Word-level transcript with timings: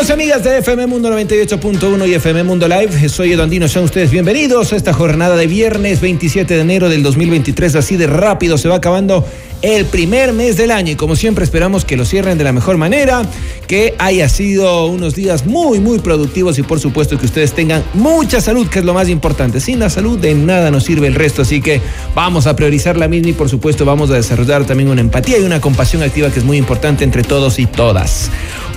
Amigos 0.00 0.14
amigas 0.14 0.44
de 0.44 0.56
FM 0.56 0.86
Mundo 0.86 1.10
98.1 1.10 2.08
y 2.08 2.14
FM 2.14 2.44
Mundo 2.44 2.66
Live, 2.66 3.06
soy 3.10 3.32
Edu 3.32 3.42
Andino, 3.42 3.68
sean 3.68 3.84
ustedes 3.84 4.10
bienvenidos 4.10 4.72
a 4.72 4.76
esta 4.76 4.94
jornada 4.94 5.36
de 5.36 5.46
viernes 5.46 6.00
27 6.00 6.54
de 6.54 6.60
enero 6.62 6.88
del 6.88 7.02
2023, 7.02 7.74
así 7.74 7.98
de 7.98 8.06
rápido 8.06 8.56
se 8.56 8.70
va 8.70 8.76
acabando 8.76 9.26
el 9.60 9.84
primer 9.84 10.32
mes 10.32 10.56
del 10.56 10.70
año 10.70 10.92
y 10.92 10.96
como 10.96 11.16
siempre 11.16 11.44
esperamos 11.44 11.84
que 11.84 11.98
lo 11.98 12.06
cierren 12.06 12.38
de 12.38 12.44
la 12.44 12.52
mejor 12.52 12.78
manera, 12.78 13.24
que 13.66 13.94
haya 13.98 14.30
sido 14.30 14.86
unos 14.86 15.14
días 15.14 15.44
muy 15.44 15.80
muy 15.80 15.98
productivos 15.98 16.58
y 16.58 16.62
por 16.62 16.80
supuesto 16.80 17.18
que 17.18 17.26
ustedes 17.26 17.52
tengan 17.52 17.84
mucha 17.92 18.40
salud, 18.40 18.68
que 18.68 18.78
es 18.78 18.86
lo 18.86 18.94
más 18.94 19.10
importante. 19.10 19.60
Sin 19.60 19.80
la 19.80 19.90
salud 19.90 20.18
de 20.18 20.34
nada 20.34 20.70
nos 20.70 20.84
sirve 20.84 21.08
el 21.08 21.14
resto, 21.14 21.42
así 21.42 21.60
que 21.60 21.82
vamos 22.14 22.46
a 22.46 22.56
priorizar 22.56 22.96
la 22.96 23.06
misma 23.06 23.28
y 23.28 23.32
por 23.34 23.50
supuesto 23.50 23.84
vamos 23.84 24.10
a 24.10 24.14
desarrollar 24.14 24.64
también 24.64 24.88
una 24.88 25.02
empatía 25.02 25.38
y 25.38 25.42
una 25.42 25.60
compasión 25.60 26.02
activa 26.02 26.30
que 26.30 26.38
es 26.38 26.44
muy 26.46 26.56
importante 26.56 27.04
entre 27.04 27.22
todos 27.22 27.58
y 27.58 27.66
todas. 27.66 28.30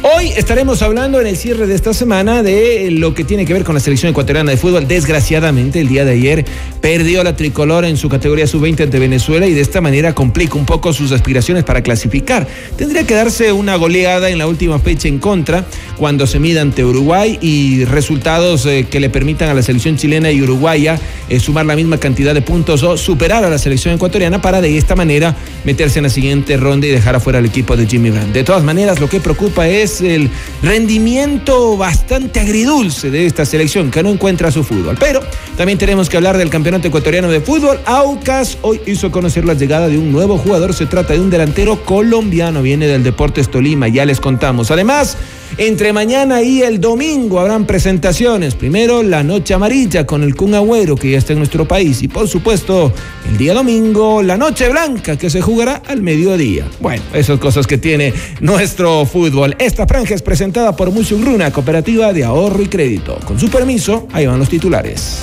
Hoy 0.06 0.34
estaremos 0.36 0.82
hablando 0.82 1.22
en 1.22 1.28
el 1.28 1.38
cierre 1.38 1.66
de 1.66 1.76
esta 1.76 1.94
semana 1.94 2.44
de 2.44 2.92
lo 2.92 3.14
que 3.14 3.23
tiene 3.23 3.46
que 3.46 3.54
ver 3.54 3.64
con 3.64 3.73
la 3.73 3.80
selección 3.80 4.09
ecuatoriana 4.09 4.52
de 4.52 4.58
fútbol. 4.58 4.86
Desgraciadamente, 4.86 5.80
el 5.80 5.88
día 5.88 6.04
de 6.04 6.12
ayer 6.12 6.46
perdió 6.82 7.23
la 7.23 7.38
tricolor 7.38 7.86
en 7.86 7.96
su 7.96 8.09
categoría 8.09 8.46
sub-20 8.46 8.84
ante 8.84 9.00
Venezuela 9.00 9.48
y 9.48 9.54
de 9.54 9.62
esta 9.62 9.80
manera 9.80 10.14
complica 10.14 10.56
un 10.56 10.66
poco 10.66 10.92
sus 10.92 11.14
aspiraciones 11.14 11.64
para 11.64 11.81
clasificar. 11.84 12.46
Tendría 12.76 13.08
que 13.08 13.14
darse 13.14 13.54
una 13.54 13.78
goleada 13.78 14.30
en 14.30 14.40
la 14.40 14.48
última 14.48 14.78
fecha 14.78 15.08
en 15.08 15.20
contra 15.20 15.64
cuando 15.98 16.28
se 16.28 16.38
mida 16.38 16.62
ante 16.62 16.84
Uruguay 16.84 17.40
y 17.40 17.86
resultados 17.86 18.66
eh, 18.66 18.86
que 18.92 19.00
le 19.00 19.09
permitan 19.09 19.48
a 19.48 19.54
la 19.54 19.62
selección 19.62 19.96
chilena 19.96 20.31
y 20.31 20.42
uruguaya 20.42 21.00
eh, 21.30 21.40
sumar 21.40 21.66
la 21.66 21.78
misma 21.78 21.98
cantidad 21.98 22.34
de 22.34 22.42
puntos 22.42 22.84
o 22.84 22.98
superar 22.98 23.46
a 23.46 23.50
la 23.50 23.58
selección 23.58 23.96
ecuatoriana 23.96 24.42
para 24.42 24.59
de 24.59 24.78
esta 24.78 24.98
manera 24.98 25.34
meterse 25.64 26.00
en 26.00 26.04
la 26.04 26.09
siguiente 26.09 26.58
ronda 26.58 26.88
y 26.88 26.90
dejar 26.90 27.16
afuera 27.16 27.40
al 27.40 27.46
equipo 27.46 27.78
de 27.78 27.88
Jimmy 27.88 28.09
Brand. 28.09 28.34
De 28.34 28.44
todas 28.44 28.64
maneras, 28.66 29.00
lo 29.00 29.08
que 29.08 29.22
preocupa 29.22 29.70
es 29.70 29.93
el 30.02 30.30
rendimiento 30.62 31.78
bastante 31.78 32.40
agridulce 32.40 33.12
de 33.12 33.26
esta 33.26 33.46
selección 33.46 33.92
que 33.92 34.04
no 34.04 34.10
encuentra 34.10 34.52
su 34.52 34.64
fútbol. 34.64 34.98
Pero 35.00 35.22
también 35.58 35.78
tenemos 35.78 36.10
que 36.10 36.18
hablar 36.18 36.38
del 36.38 36.50
campeonato 36.50 36.88
ecuatoriano 36.88 37.30
de 37.30 37.42
fútbol. 37.42 37.80
Aucas 37.86 38.58
hoy 38.62 38.82
hizo 38.86 39.12
conocer 39.12 39.46
la 39.46 39.54
llegada 39.54 39.88
de 39.88 39.98
un 39.98 40.12
nuevo 40.12 40.38
jugador. 40.38 40.74
Se 40.74 40.86
trata 40.86 41.14
de 41.14 41.20
un 41.20 41.30
delantero 41.30 41.84
colombiano, 41.84 42.62
viene 42.62 42.88
del 42.88 43.04
Deportes 43.04 43.50
Tolima, 43.50 43.88
ya 43.88 44.06
les 44.06 44.20
contamos. 44.20 44.72
Además, 44.72 45.18
entre 45.58 45.94
mañana 45.94 46.42
y 46.42 46.62
el 46.62 46.82
domingo 46.82 47.40
habrán 47.40 47.66
presentaciones. 47.66 48.56
Primero 48.56 49.04
la 49.04 49.23
Noche 49.23 49.54
Amarilla 49.54 50.06
con 50.06 50.23
el 50.23 50.36
Kun 50.36 50.56
Agüero 50.56 50.96
que 50.96 51.12
ya 51.12 51.18
está 51.18 51.34
en 51.34 51.40
nuestro 51.40 51.68
país. 51.68 52.02
Y 52.02 52.08
por 52.08 52.28
supuesto, 52.28 52.92
el 53.30 53.38
día 53.38 53.54
domingo, 53.54 54.22
la 54.22 54.38
Noche 54.38 54.70
Blanca 54.70 55.18
que 55.18 55.30
se 55.30 55.42
jugará 55.42 55.81
al 55.88 56.02
mediodía. 56.02 56.66
Bueno, 56.80 57.04
esas 57.14 57.40
cosas 57.40 57.68
que 57.68 57.78
tiene 57.78 58.14
nuestro 58.40 59.06
fútbol. 59.06 59.56
Esta 59.59 59.88
franja 59.88 60.16
es 60.16 60.22
presentada 60.22 60.75
por 60.75 60.91
Musugruna, 60.91 61.52
cooperativa 61.52 62.14
de 62.14 62.24
ahorro 62.24 62.62
y 62.62 62.68
crédito. 62.68 63.20
Con 63.25 63.40
su 63.40 63.50
permiso, 63.50 64.08
ahí 64.12 64.25
van 64.25 64.40
los 64.40 64.50
titulares. 64.50 65.20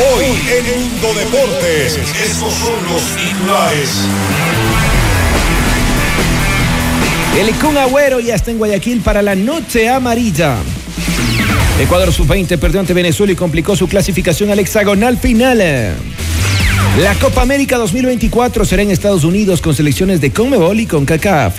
Hoy 0.00 0.24
en 0.24 0.80
Mundo 0.80 1.14
Deportes, 1.14 1.96
estos 1.96 2.52
son 2.54 2.74
los 2.92 3.02
titulares. 3.16 4.93
El 7.38 7.52
Kun 7.56 7.76
Agüero 7.76 8.20
ya 8.20 8.36
está 8.36 8.52
en 8.52 8.58
Guayaquil 8.58 9.00
para 9.00 9.20
la 9.20 9.34
Noche 9.34 9.88
Amarilla. 9.88 10.54
Ecuador 11.80 12.12
sub-20 12.12 12.58
perdió 12.58 12.78
ante 12.78 12.94
Venezuela 12.94 13.32
y 13.32 13.36
complicó 13.36 13.74
su 13.74 13.88
clasificación 13.88 14.50
al 14.52 14.60
hexagonal 14.60 15.18
final. 15.18 15.58
La 17.00 17.14
Copa 17.20 17.42
América 17.42 17.76
2024 17.76 18.64
será 18.64 18.82
en 18.82 18.92
Estados 18.92 19.24
Unidos 19.24 19.60
con 19.60 19.74
selecciones 19.74 20.20
de 20.20 20.30
Conmebol 20.30 20.78
y 20.78 20.86
CONCACAF. 20.86 21.58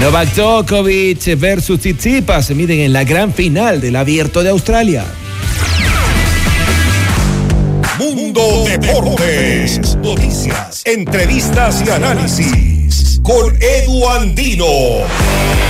Novak 0.00 0.34
Djokovic 0.34 1.38
versus 1.38 1.78
Tsitsipas 1.78 2.46
se 2.46 2.56
miden 2.56 2.80
en 2.80 2.92
la 2.92 3.04
gran 3.04 3.32
final 3.32 3.80
del 3.80 3.94
Abierto 3.94 4.42
de 4.42 4.50
Australia. 4.50 5.04
Mundo 7.98 8.64
Deportes. 8.66 9.96
Noticias, 10.02 10.82
entrevistas 10.86 11.84
y 11.86 11.90
análisis. 11.90 12.69
Con 13.22 13.56
Edu 13.60 14.06
Andino. 14.06 15.69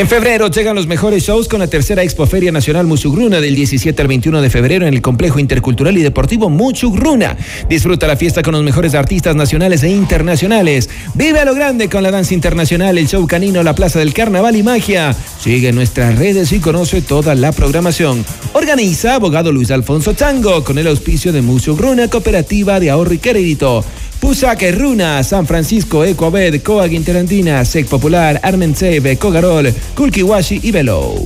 En 0.00 0.08
febrero 0.08 0.48
llegan 0.48 0.74
los 0.74 0.86
mejores 0.86 1.24
shows 1.24 1.46
con 1.46 1.60
la 1.60 1.66
tercera 1.66 2.02
Expoferia 2.02 2.50
Nacional 2.50 2.86
Musugruna 2.86 3.38
del 3.38 3.54
17 3.54 4.00
al 4.00 4.08
21 4.08 4.40
de 4.40 4.48
febrero 4.48 4.86
en 4.86 4.94
el 4.94 5.02
Complejo 5.02 5.38
Intercultural 5.38 5.98
y 5.98 6.00
Deportivo 6.00 6.48
Musugruna. 6.48 7.36
Disfruta 7.68 8.06
la 8.06 8.16
fiesta 8.16 8.40
con 8.40 8.54
los 8.54 8.62
mejores 8.62 8.94
artistas 8.94 9.36
nacionales 9.36 9.82
e 9.82 9.90
internacionales. 9.90 10.88
Vive 11.12 11.40
a 11.40 11.44
lo 11.44 11.54
grande 11.54 11.90
con 11.90 12.02
la 12.02 12.10
danza 12.10 12.32
internacional, 12.32 12.96
el 12.96 13.08
show 13.08 13.26
canino, 13.26 13.62
la 13.62 13.74
Plaza 13.74 13.98
del 13.98 14.14
Carnaval 14.14 14.56
y 14.56 14.62
Magia. 14.62 15.14
Sigue 15.38 15.70
nuestras 15.70 16.18
redes 16.18 16.50
y 16.52 16.60
conoce 16.60 17.02
toda 17.02 17.34
la 17.34 17.52
programación. 17.52 18.24
Organiza 18.54 19.16
abogado 19.16 19.52
Luis 19.52 19.70
Alfonso 19.70 20.14
Chango 20.14 20.64
con 20.64 20.78
el 20.78 20.86
auspicio 20.86 21.30
de 21.30 21.42
Musugruna 21.42 22.08
Cooperativa 22.08 22.80
de 22.80 22.88
Ahorro 22.88 23.12
y 23.12 23.18
Crédito. 23.18 23.84
Pusaque 24.20 24.70
Runa, 24.72 25.22
San 25.24 25.46
Francisco, 25.46 26.04
Ecoabed, 26.04 26.62
Coag 26.62 26.92
Interandina, 26.92 27.64
Sec 27.64 27.86
Popular, 27.86 28.38
Armensebe, 28.42 29.16
Cogarol, 29.16 29.74
Kulkiwashi 29.94 30.60
y 30.62 30.70
Veloz. 30.70 31.20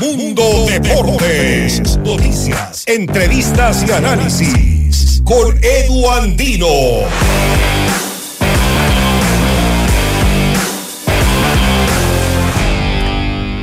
Mundo 0.00 0.66
Deportes. 0.66 1.98
Noticias, 1.98 2.84
entrevistas 2.86 3.84
y 3.86 3.92
análisis. 3.92 5.22
Con 5.24 5.58
Edu 5.62 6.10
Andino. 6.10 6.66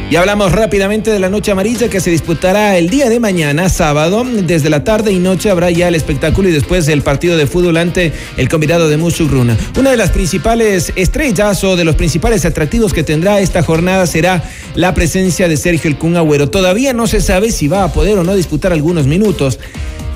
Y 0.09 0.15
hablamos 0.15 0.53
rápidamente 0.53 1.11
de 1.11 1.19
la 1.19 1.29
Noche 1.29 1.51
Amarilla 1.51 1.89
que 1.89 1.99
se 1.99 2.09
disputará 2.09 2.77
el 2.77 2.89
día 2.89 3.09
de 3.09 3.19
mañana, 3.19 3.67
sábado. 3.67 4.23
Desde 4.23 4.69
la 4.69 4.85
tarde 4.85 5.11
y 5.11 5.19
noche 5.19 5.49
habrá 5.49 5.69
ya 5.69 5.89
el 5.89 5.95
espectáculo 5.95 6.47
y 6.47 6.53
después 6.53 6.87
el 6.87 7.01
partido 7.01 7.35
de 7.35 7.45
fútbol 7.45 7.75
ante 7.75 8.13
el 8.37 8.47
combinado 8.47 8.87
de 8.87 8.95
Musugruna. 8.95 9.57
Una 9.77 9.91
de 9.91 9.97
las 9.97 10.11
principales 10.11 10.93
estrellas 10.95 11.61
o 11.65 11.75
de 11.75 11.83
los 11.83 11.95
principales 11.95 12.45
atractivos 12.45 12.93
que 12.93 13.03
tendrá 13.03 13.41
esta 13.41 13.63
jornada 13.63 14.07
será 14.07 14.41
la 14.75 14.93
presencia 14.93 15.49
de 15.49 15.57
Sergio 15.57 15.89
El 15.89 15.97
Kun 15.97 16.15
Agüero. 16.15 16.49
Todavía 16.49 16.93
no 16.93 17.05
se 17.05 17.19
sabe 17.19 17.51
si 17.51 17.67
va 17.67 17.83
a 17.83 17.91
poder 17.91 18.17
o 18.17 18.23
no 18.23 18.33
disputar 18.33 18.71
algunos 18.71 19.07
minutos. 19.07 19.59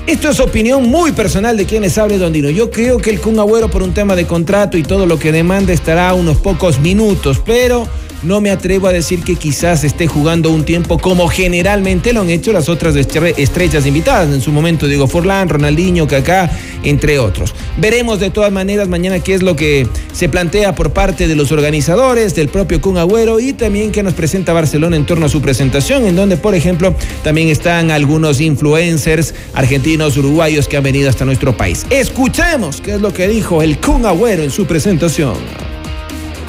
Esto 0.06 0.30
es 0.30 0.40
opinión 0.40 0.88
muy 0.88 1.12
personal 1.12 1.58
de 1.58 1.66
quienes 1.66 1.98
hable 1.98 2.16
Dondino. 2.16 2.48
Yo 2.48 2.70
creo 2.70 2.96
que 2.96 3.10
el 3.10 3.20
Kun 3.20 3.38
Agüero 3.38 3.70
por 3.70 3.82
un 3.82 3.92
tema 3.92 4.16
de 4.16 4.24
contrato 4.24 4.78
y 4.78 4.84
todo 4.84 5.04
lo 5.04 5.18
que 5.18 5.32
demanda 5.32 5.74
estará 5.74 6.14
unos 6.14 6.38
pocos 6.38 6.80
minutos, 6.80 7.42
pero 7.44 7.86
no 8.22 8.40
me 8.40 8.50
atrevo 8.50 8.86
a 8.86 8.92
decir 8.92 9.22
que 9.22 9.36
quizás 9.36 9.84
esté 9.84 10.06
jugando 10.06 10.50
un 10.50 10.64
tiempo 10.64 10.98
como 10.98 11.28
generalmente 11.28 12.12
lo 12.12 12.20
han 12.22 12.30
hecho 12.30 12.52
las 12.52 12.68
otras 12.68 12.94
estre- 12.94 13.34
estrellas 13.36 13.86
invitadas. 13.86 14.32
En 14.32 14.40
su 14.40 14.52
momento 14.52 14.86
Diego 14.86 15.06
Forlán, 15.06 15.48
Ronaldinho, 15.48 16.06
Kaká, 16.06 16.50
entre 16.82 17.18
otros. 17.18 17.54
Veremos 17.78 18.20
de 18.20 18.30
todas 18.30 18.52
maneras 18.52 18.88
mañana 18.88 19.20
qué 19.20 19.34
es 19.34 19.42
lo 19.42 19.56
que 19.56 19.86
se 20.12 20.28
plantea 20.28 20.74
por 20.74 20.92
parte 20.92 21.28
de 21.28 21.34
los 21.36 21.52
organizadores, 21.52 22.34
del 22.34 22.48
propio 22.48 22.80
Kun 22.80 22.98
Agüero 22.98 23.40
y 23.40 23.52
también 23.52 23.92
que 23.92 24.02
nos 24.02 24.14
presenta 24.14 24.52
Barcelona 24.52 24.96
en 24.96 25.06
torno 25.06 25.26
a 25.26 25.28
su 25.28 25.40
presentación, 25.40 26.06
en 26.06 26.16
donde, 26.16 26.36
por 26.36 26.54
ejemplo, 26.54 26.94
también 27.24 27.48
están 27.48 27.90
algunos 27.90 28.40
influencers 28.40 29.34
argentinos, 29.54 30.16
uruguayos 30.16 30.68
que 30.68 30.76
han 30.76 30.82
venido 30.82 31.08
hasta 31.10 31.24
nuestro 31.24 31.56
país. 31.56 31.86
Escuchemos 31.90 32.80
qué 32.80 32.94
es 32.94 33.00
lo 33.00 33.12
que 33.12 33.28
dijo 33.28 33.62
el 33.62 33.78
Kun 33.78 34.06
Agüero 34.06 34.42
en 34.42 34.50
su 34.50 34.66
presentación. 34.66 35.34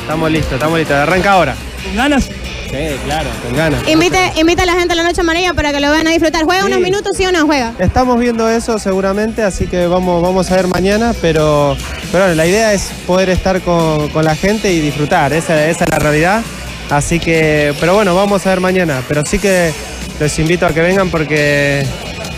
Estamos 0.03 0.29
listos, 0.29 0.53
estamos 0.53 0.77
listos. 0.77 0.97
Arranca 0.97 1.31
ahora. 1.31 1.55
¿Con 1.81 1.95
ganas? 1.95 2.25
Sí, 2.25 2.99
claro, 3.05 3.29
con 3.41 3.55
ganas. 3.55 3.87
Invite, 3.87 4.33
invita 4.35 4.63
a 4.63 4.65
la 4.65 4.73
gente 4.73 4.91
a 4.91 4.95
la 4.97 5.03
noche 5.03 5.21
amarilla 5.21 5.53
para 5.53 5.71
que 5.71 5.79
lo 5.79 5.89
vayan 5.89 6.07
a 6.07 6.11
disfrutar. 6.11 6.43
¿Juega 6.43 6.65
unos 6.65 6.81
minutos, 6.81 7.15
sí 7.15 7.25
o 7.25 7.31
no 7.31 7.45
juega? 7.45 7.71
Estamos 7.79 8.19
viendo 8.19 8.49
eso 8.49 8.77
seguramente, 8.79 9.43
así 9.43 9.65
que 9.65 9.87
vamos, 9.87 10.21
vamos 10.21 10.51
a 10.51 10.57
ver 10.57 10.67
mañana, 10.67 11.13
pero, 11.21 11.77
pero 12.11 12.25
bueno, 12.25 12.35
la 12.35 12.45
idea 12.45 12.73
es 12.73 12.91
poder 13.07 13.29
estar 13.29 13.61
con, 13.61 14.09
con 14.09 14.25
la 14.25 14.35
gente 14.35 14.73
y 14.73 14.81
disfrutar, 14.81 15.31
esa, 15.31 15.67
esa 15.67 15.85
es 15.85 15.89
la 15.89 15.99
realidad. 15.99 16.41
Así 16.89 17.21
que, 17.21 17.73
pero 17.79 17.93
bueno, 17.93 18.13
vamos 18.13 18.45
a 18.45 18.49
ver 18.49 18.59
mañana. 18.59 19.01
Pero 19.07 19.25
sí 19.25 19.39
que 19.39 19.71
les 20.19 20.37
invito 20.37 20.65
a 20.65 20.73
que 20.73 20.81
vengan 20.81 21.09
porque 21.09 21.87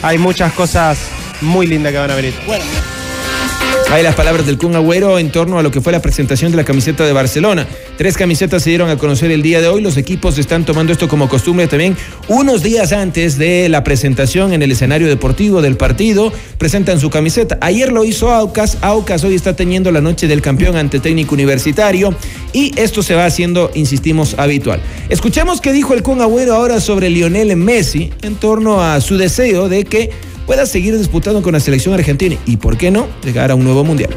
hay 0.03 0.19
muchas 0.19 0.53
cosas 0.53 0.99
muy 1.41 1.65
lindas 1.65 1.91
que 1.93 1.97
van 1.97 2.11
a 2.11 2.15
venir. 2.15 2.35
Bueno. 2.45 2.63
Hay 3.95 4.03
las 4.03 4.15
palabras 4.15 4.45
del 4.45 4.57
Kun 4.57 4.75
Agüero 4.75 5.19
en 5.19 5.31
torno 5.31 5.57
a 5.57 5.63
lo 5.63 5.71
que 5.71 5.79
fue 5.79 5.93
la 5.93 6.01
presentación 6.01 6.51
de 6.51 6.57
la 6.57 6.65
camiseta 6.65 7.05
de 7.05 7.13
Barcelona. 7.13 7.65
Tres 7.97 8.17
camisetas 8.17 8.61
se 8.61 8.71
dieron 8.71 8.89
a 8.89 8.97
conocer 8.97 9.31
el 9.31 9.41
día 9.41 9.61
de 9.61 9.69
hoy. 9.69 9.81
Los 9.81 9.95
equipos 9.95 10.37
están 10.37 10.65
tomando 10.65 10.91
esto 10.91 11.07
como 11.07 11.29
costumbre 11.29 11.67
también. 11.67 11.95
Unos 12.27 12.61
días 12.61 12.91
antes 12.91 13.37
de 13.37 13.69
la 13.69 13.85
presentación 13.85 14.51
en 14.51 14.61
el 14.63 14.71
escenario 14.71 15.07
deportivo 15.07 15.61
del 15.61 15.77
partido, 15.77 16.33
presentan 16.57 16.99
su 16.99 17.09
camiseta. 17.09 17.57
Ayer 17.61 17.93
lo 17.93 18.03
hizo 18.03 18.31
Aucas. 18.31 18.79
Aucas 18.81 19.23
hoy 19.23 19.35
está 19.35 19.55
teniendo 19.55 19.91
la 19.91 20.01
noche 20.01 20.27
del 20.27 20.41
campeón 20.41 20.75
ante 20.75 20.99
técnico 20.99 21.33
universitario. 21.35 22.13
Y 22.51 22.77
esto 22.77 23.01
se 23.01 23.15
va 23.15 23.25
haciendo, 23.25 23.71
insistimos, 23.75 24.35
habitual. 24.37 24.81
Escuchemos 25.07 25.61
qué 25.61 25.71
dijo 25.71 25.93
el 25.93 26.03
Kun 26.03 26.19
Agüero 26.19 26.55
ahora 26.55 26.81
sobre 26.81 27.09
Lionel 27.09 27.55
Messi 27.55 28.11
en 28.23 28.35
torno 28.35 28.81
a 28.81 28.99
su 28.99 29.17
deseo 29.17 29.69
de 29.69 29.85
que 29.85 30.09
pueda 30.45 30.65
seguir 30.65 30.97
disputando 30.97 31.41
con 31.41 31.53
la 31.53 31.59
selección 31.59 31.93
argentina 31.93 32.35
y, 32.45 32.57
¿por 32.57 32.77
qué 32.77 32.91
no?, 32.91 33.07
llegar 33.23 33.51
a 33.51 33.55
un 33.55 33.63
nuevo 33.63 33.83
mundial. 33.83 34.15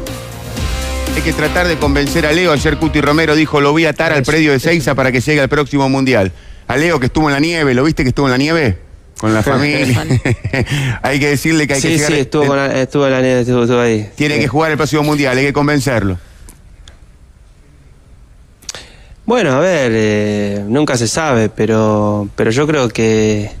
Hay 1.15 1.21
que 1.21 1.33
tratar 1.33 1.67
de 1.67 1.77
convencer 1.77 2.25
a 2.25 2.31
Leo. 2.31 2.51
Ayer 2.51 2.77
Cuti 2.77 3.01
Romero 3.01 3.35
dijo, 3.35 3.59
lo 3.59 3.71
voy 3.71 3.85
a 3.85 3.89
atar 3.89 4.13
al 4.13 4.23
predio 4.23 4.51
de 4.51 4.59
Seiza 4.59 4.95
para 4.95 5.11
que 5.11 5.19
llegue 5.19 5.41
al 5.41 5.49
próximo 5.49 5.89
mundial. 5.89 6.31
A 6.67 6.77
Leo 6.77 6.99
que 6.99 7.07
estuvo 7.07 7.27
en 7.27 7.33
la 7.33 7.39
nieve, 7.39 7.73
¿lo 7.73 7.83
viste 7.83 8.03
que 8.03 8.09
estuvo 8.09 8.27
en 8.27 8.31
la 8.31 8.37
nieve? 8.37 8.77
Con 9.19 9.33
la 9.33 9.43
familia. 9.43 10.05
hay 11.01 11.19
que 11.19 11.27
decirle 11.27 11.67
que 11.67 11.73
hay 11.73 11.81
sí, 11.81 11.87
que 11.89 11.93
llegar. 11.95 12.11
Sí, 12.11 12.19
estuvo, 12.19 12.45
con 12.45 12.55
la, 12.55 12.81
estuvo 12.81 13.05
en 13.05 13.11
la 13.11 13.21
nieve, 13.21 13.41
estuvo, 13.41 13.63
estuvo 13.63 13.79
ahí. 13.81 14.09
Tiene 14.15 14.35
sí. 14.35 14.41
que 14.41 14.47
jugar 14.47 14.71
el 14.71 14.77
próximo 14.77 15.03
mundial, 15.03 15.37
hay 15.37 15.45
que 15.45 15.53
convencerlo. 15.53 16.17
Bueno, 19.25 19.51
a 19.51 19.59
ver, 19.59 19.91
eh, 19.93 20.63
nunca 20.67 20.95
se 20.95 21.07
sabe, 21.07 21.49
pero, 21.49 22.29
pero 22.35 22.49
yo 22.49 22.65
creo 22.65 22.87
que, 22.89 23.51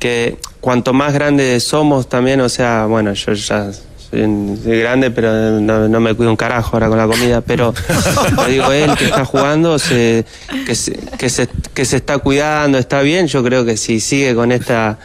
que 0.00 0.38
cuanto 0.60 0.92
más 0.92 1.12
grandes 1.12 1.62
somos 1.62 2.08
también, 2.08 2.40
o 2.40 2.48
sea, 2.48 2.86
bueno, 2.86 3.12
yo 3.12 3.32
ya 3.34 3.70
soy, 4.10 4.56
grande, 4.64 5.12
pero 5.12 5.60
no, 5.60 5.86
no, 5.86 6.00
me 6.00 6.14
cuido 6.14 6.32
un 6.32 6.36
carajo 6.36 6.74
ahora 6.74 6.88
con 6.88 6.98
la 6.98 7.06
comida, 7.06 7.42
pero 7.42 7.72
lo 8.36 8.46
digo 8.46 8.72
él 8.72 8.90
que 8.96 9.04
está 9.04 9.24
jugando, 9.24 9.78
se, 9.78 10.24
que, 10.66 10.74
se, 10.74 10.94
que, 11.16 11.30
se, 11.30 11.48
que 11.74 11.84
se 11.84 11.98
está 11.98 12.18
cuidando, 12.18 12.78
está 12.78 13.02
bien, 13.02 13.28
yo 13.28 13.44
creo 13.44 13.64
que 13.64 13.76
si 13.76 14.00
sigue 14.00 14.34
con 14.34 14.50
esta, 14.50 14.98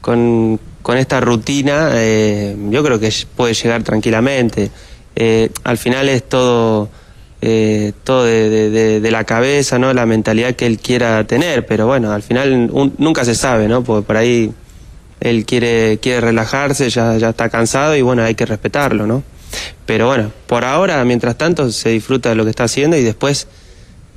con, 0.00 0.60
con 0.82 0.98
esta 0.98 1.20
rutina, 1.20 1.90
eh, 1.94 2.54
yo 2.70 2.84
creo 2.84 3.00
que 3.00 3.10
puede 3.34 3.54
llegar 3.54 3.82
tranquilamente. 3.82 4.70
Eh, 5.16 5.50
al 5.64 5.78
final 5.78 6.08
es 6.08 6.28
todo... 6.28 6.88
Eh, 7.44 7.92
todo 8.04 8.24
de, 8.24 9.08
la 9.10 9.24
cabeza, 9.24 9.76
¿no? 9.76 9.92
La 9.92 10.06
mentalidad 10.06 10.54
que 10.54 10.64
él 10.64 10.78
quiera 10.78 11.26
tener, 11.26 11.66
pero 11.66 11.88
bueno, 11.88 12.12
al 12.12 12.22
final 12.22 12.70
un, 12.72 12.94
nunca 12.98 13.24
se 13.24 13.34
sabe, 13.34 13.66
¿no? 13.66 13.82
Porque 13.82 14.06
por 14.06 14.16
ahí 14.16 14.52
él 15.18 15.44
quiere, 15.44 15.98
quiere 16.00 16.20
relajarse, 16.20 16.88
ya, 16.88 17.16
ya 17.16 17.30
está 17.30 17.48
cansado 17.48 17.96
y 17.96 18.02
bueno, 18.02 18.22
hay 18.22 18.36
que 18.36 18.46
respetarlo, 18.46 19.08
¿no? 19.08 19.24
Pero 19.86 20.06
bueno, 20.06 20.30
por 20.46 20.64
ahora, 20.64 21.04
mientras 21.04 21.36
tanto, 21.36 21.72
se 21.72 21.88
disfruta 21.88 22.28
de 22.28 22.36
lo 22.36 22.44
que 22.44 22.50
está 22.50 22.64
haciendo 22.64 22.96
y 22.96 23.02
después 23.02 23.48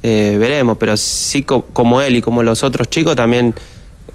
eh, 0.03 0.37
veremos, 0.39 0.77
pero 0.77 0.95
sí 0.95 1.41
co 1.41 1.65
como 1.73 2.01
él 2.01 2.17
y 2.17 2.21
como 2.21 2.43
los 2.43 2.63
otros 2.63 2.91
chicos 2.91 3.15
también 3.15 3.55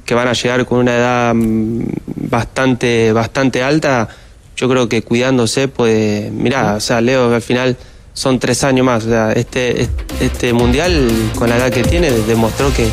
que 0.04 0.14
van 0.14 0.28
a 0.28 0.34
llegar 0.34 0.64
con 0.66 0.78
una 0.78 0.96
edad 0.96 1.34
bastante, 1.34 3.12
bastante 3.12 3.64
alta, 3.64 4.08
yo 4.56 4.68
creo 4.68 4.88
que 4.88 5.02
cuidándose 5.02 5.66
puede, 5.66 6.30
mirá, 6.30 6.76
o 6.76 6.80
sea, 6.80 7.00
Leo 7.00 7.34
al 7.34 7.42
final 7.42 7.76
son 8.20 8.38
tres 8.38 8.64
años 8.64 8.84
más. 8.84 9.06
O 9.06 9.08
sea, 9.08 9.32
este, 9.32 9.88
este 10.20 10.52
mundial, 10.52 11.08
con 11.36 11.48
la 11.48 11.56
edad 11.56 11.72
que 11.72 11.82
tiene, 11.82 12.10
demostró 12.10 12.70
que, 12.74 12.86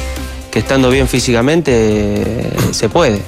que 0.50 0.60
estando 0.60 0.90
bien 0.90 1.10
físicamente 1.10 1.72
eh, 1.74 2.50
se 2.72 2.88
puede. 2.88 3.20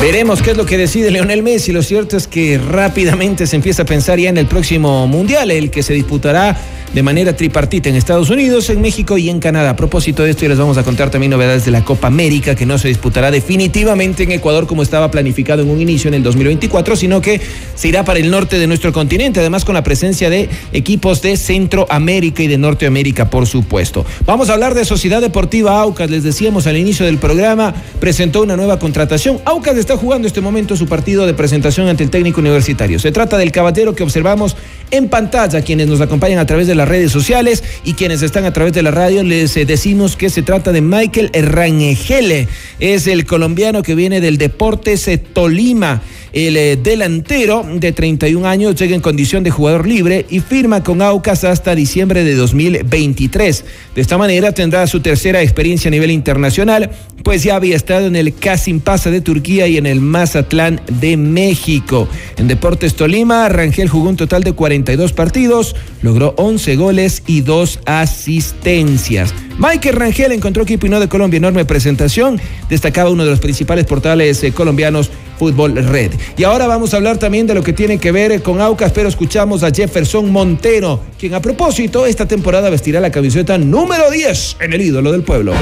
Veremos 0.00 0.40
qué 0.40 0.52
es 0.52 0.56
lo 0.56 0.66
que 0.66 0.78
decide 0.78 1.10
Leonel 1.10 1.42
Messi. 1.42 1.72
Lo 1.72 1.82
cierto 1.82 2.16
es 2.16 2.28
que 2.28 2.58
rápidamente 2.58 3.48
se 3.48 3.56
empieza 3.56 3.82
a 3.82 3.86
pensar 3.86 4.20
ya 4.20 4.28
en 4.28 4.38
el 4.38 4.46
próximo 4.46 5.08
mundial, 5.08 5.50
el 5.50 5.68
que 5.72 5.82
se 5.82 5.94
disputará 5.94 6.56
de 6.94 7.02
manera 7.02 7.36
tripartita 7.36 7.88
en 7.88 7.96
Estados 7.96 8.30
Unidos, 8.30 8.70
en 8.70 8.80
México 8.80 9.18
y 9.18 9.28
en 9.28 9.40
Canadá. 9.40 9.70
A 9.70 9.76
propósito 9.76 10.22
de 10.22 10.30
esto, 10.30 10.42
ya 10.42 10.48
les 10.48 10.58
vamos 10.58 10.78
a 10.78 10.82
contar 10.82 11.10
también 11.10 11.30
novedades 11.30 11.64
de 11.64 11.70
la 11.70 11.84
Copa 11.84 12.08
América, 12.08 12.54
que 12.54 12.66
no 12.66 12.78
se 12.78 12.88
disputará 12.88 13.30
definitivamente 13.30 14.22
en 14.22 14.32
Ecuador 14.32 14.66
como 14.66 14.82
estaba 14.82 15.10
planificado 15.10 15.62
en 15.62 15.70
un 15.70 15.80
inicio 15.80 16.08
en 16.08 16.14
el 16.14 16.22
2024, 16.22 16.96
sino 16.96 17.20
que 17.20 17.40
se 17.74 17.88
irá 17.88 18.04
para 18.04 18.18
el 18.18 18.30
norte 18.30 18.58
de 18.58 18.66
nuestro 18.66 18.92
continente, 18.92 19.40
además 19.40 19.64
con 19.64 19.74
la 19.74 19.82
presencia 19.82 20.30
de 20.30 20.48
equipos 20.72 21.22
de 21.22 21.36
Centroamérica 21.36 22.42
y 22.42 22.46
de 22.46 22.58
Norteamérica, 22.58 23.30
por 23.30 23.46
supuesto. 23.46 24.04
Vamos 24.26 24.50
a 24.50 24.54
hablar 24.54 24.74
de 24.74 24.84
Sociedad 24.84 25.20
Deportiva 25.20 25.80
Aucas, 25.80 26.10
les 26.10 26.22
decíamos 26.22 26.66
al 26.66 26.76
inicio 26.76 27.06
del 27.06 27.18
programa, 27.18 27.74
presentó 28.00 28.42
una 28.42 28.56
nueva 28.56 28.78
contratación. 28.78 29.40
Aucas 29.44 29.76
está 29.76 29.96
jugando 29.96 30.26
en 30.26 30.28
este 30.28 30.40
momento 30.40 30.76
su 30.76 30.86
partido 30.86 31.26
de 31.26 31.34
presentación 31.34 31.88
ante 31.88 32.04
el 32.04 32.10
técnico 32.10 32.40
universitario. 32.40 32.98
Se 32.98 33.12
trata 33.12 33.38
del 33.38 33.52
caballero 33.52 33.94
que 33.94 34.02
observamos 34.02 34.56
en 34.90 35.08
pantalla, 35.08 35.62
quienes 35.62 35.88
nos 35.88 36.00
acompañan 36.00 36.38
a 36.38 36.46
través 36.46 36.66
de 36.66 36.74
las 36.74 36.88
redes 36.88 37.12
sociales 37.12 37.62
y 37.84 37.94
quienes 37.94 38.22
están 38.22 38.44
a 38.44 38.52
través 38.52 38.72
de 38.72 38.82
la 38.82 38.90
radio, 38.90 39.22
les 39.22 39.56
eh, 39.56 39.64
decimos 39.64 40.16
que 40.16 40.30
se 40.30 40.42
trata 40.42 40.72
de 40.72 40.80
Michael 40.80 41.30
Rangele. 41.32 42.48
Es 42.80 43.06
el 43.06 43.24
colombiano 43.26 43.82
que 43.82 43.94
viene 43.94 44.20
del 44.20 44.38
Deportes 44.38 45.08
Tolima. 45.32 46.02
El 46.32 46.56
eh, 46.56 46.76
delantero 46.76 47.64
de 47.74 47.92
31 47.92 48.46
años 48.46 48.74
llega 48.76 48.94
en 48.94 49.00
condición 49.00 49.42
de 49.44 49.50
jugador 49.50 49.86
libre 49.86 50.26
y 50.28 50.40
firma 50.40 50.82
con 50.82 51.00
Aucas 51.00 51.44
hasta 51.44 51.74
diciembre 51.74 52.24
de 52.24 52.34
2023. 52.34 53.64
De 53.94 54.00
esta 54.00 54.18
manera 54.18 54.52
tendrá 54.52 54.86
su 54.86 55.00
tercera 55.00 55.42
experiencia 55.42 55.88
a 55.88 55.92
nivel 55.92 56.10
internacional, 56.10 56.90
pues 57.22 57.42
ya 57.42 57.56
había 57.56 57.76
estado 57.76 58.06
en 58.06 58.16
el 58.16 58.34
Casim 58.34 58.80
Pasa 58.80 59.10
de 59.10 59.20
Turquía 59.20 59.66
y 59.68 59.76
en 59.76 59.86
el 59.86 60.00
Mazatlán 60.00 60.80
de 61.00 61.16
México. 61.16 62.08
En 62.36 62.46
Deportes 62.48 62.94
Tolima, 62.94 63.48
Rangel 63.48 63.88
jugó 63.88 64.08
un 64.10 64.16
total 64.16 64.42
de 64.42 64.52
42 64.52 65.12
partidos, 65.12 65.74
logró 66.02 66.34
11 66.36 66.76
goles 66.76 67.22
y 67.26 67.40
2 67.40 67.80
asistencias. 67.86 69.32
Michael 69.58 69.96
Rangel 69.96 70.30
encontró 70.30 70.62
equipo 70.62 70.86
y 70.86 70.90
de 70.90 71.08
Colombia, 71.08 71.38
enorme 71.38 71.64
presentación, 71.64 72.40
destacaba 72.70 73.10
uno 73.10 73.24
de 73.24 73.30
los 73.30 73.40
principales 73.40 73.86
portales 73.86 74.44
eh, 74.44 74.52
colombianos, 74.52 75.10
Fútbol 75.36 75.74
Red. 75.74 76.12
Y 76.36 76.44
ahora 76.44 76.68
vamos 76.68 76.94
a 76.94 76.98
hablar 76.98 77.18
también 77.18 77.48
de 77.48 77.54
lo 77.54 77.62
que 77.64 77.72
tiene 77.72 77.98
que 77.98 78.12
ver 78.12 78.40
con 78.40 78.60
Aucas, 78.60 78.92
pero 78.92 79.08
escuchamos 79.08 79.64
a 79.64 79.70
Jefferson 79.72 80.30
Montero, 80.30 81.00
quien 81.18 81.34
a 81.34 81.42
propósito 81.42 82.06
esta 82.06 82.26
temporada 82.26 82.70
vestirá 82.70 83.00
la 83.00 83.10
camiseta 83.10 83.58
número 83.58 84.12
10 84.12 84.58
en 84.60 84.72
el 84.74 84.80
ídolo 84.80 85.10
del 85.10 85.22
pueblo. 85.22 85.54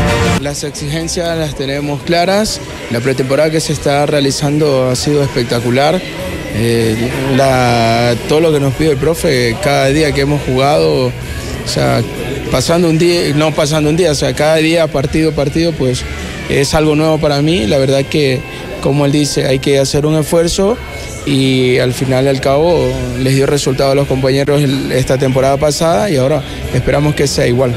Las 0.42 0.62
exigencias 0.64 1.38
las 1.38 1.54
tenemos 1.54 2.02
claras, 2.02 2.60
la 2.90 3.00
pretemporada 3.00 3.50
que 3.50 3.60
se 3.60 3.72
está 3.72 4.04
realizando 4.04 4.90
ha 4.90 4.96
sido 4.96 5.22
espectacular. 5.22 5.98
Eh, 6.58 7.10
todo 8.28 8.40
lo 8.40 8.52
que 8.52 8.60
nos 8.60 8.74
pide 8.74 8.90
el 8.90 8.96
profe, 8.98 9.56
cada 9.62 9.88
día 9.88 10.12
que 10.12 10.22
hemos 10.22 10.40
jugado, 10.42 11.12
o 11.66 11.68
sea, 11.68 12.00
pasando 12.52 12.88
un 12.88 12.96
día, 12.96 13.34
no 13.34 13.52
pasando 13.52 13.90
un 13.90 13.96
día, 13.96 14.12
o 14.12 14.14
sea, 14.14 14.32
cada 14.34 14.56
día, 14.56 14.86
partido, 14.86 15.32
partido, 15.32 15.72
pues 15.72 16.04
es 16.48 16.74
algo 16.74 16.94
nuevo 16.94 17.18
para 17.18 17.42
mí. 17.42 17.66
La 17.66 17.76
verdad 17.78 18.04
que, 18.04 18.40
como 18.80 19.04
él 19.04 19.10
dice, 19.10 19.46
hay 19.46 19.58
que 19.58 19.80
hacer 19.80 20.06
un 20.06 20.14
esfuerzo 20.14 20.78
y 21.26 21.78
al 21.78 21.92
final 21.92 22.28
al 22.28 22.40
cabo 22.40 22.88
les 23.20 23.34
dio 23.34 23.46
resultado 23.46 23.90
a 23.90 23.94
los 23.96 24.06
compañeros 24.06 24.62
esta 24.92 25.18
temporada 25.18 25.56
pasada 25.56 26.08
y 26.08 26.16
ahora 26.16 26.40
esperamos 26.72 27.16
que 27.16 27.26
sea 27.26 27.48
igual. 27.48 27.74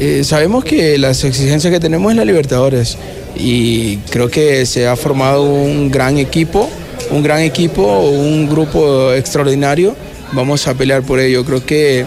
Eh, 0.00 0.24
sabemos 0.24 0.64
que 0.64 0.98
las 0.98 1.22
exigencias 1.22 1.72
que 1.72 1.78
tenemos 1.78 2.10
es 2.10 2.16
la 2.16 2.24
Libertadores 2.24 2.98
y 3.36 3.98
creo 4.10 4.28
que 4.28 4.66
se 4.66 4.88
ha 4.88 4.96
formado 4.96 5.44
un 5.44 5.92
gran 5.92 6.18
equipo, 6.18 6.68
un 7.12 7.22
gran 7.22 7.40
equipo, 7.42 8.00
un 8.00 8.48
grupo 8.48 9.12
extraordinario. 9.12 9.94
Vamos 10.32 10.66
a 10.66 10.74
pelear 10.74 11.02
por 11.02 11.20
ello. 11.20 11.44
Creo 11.44 11.64
que 11.64 12.04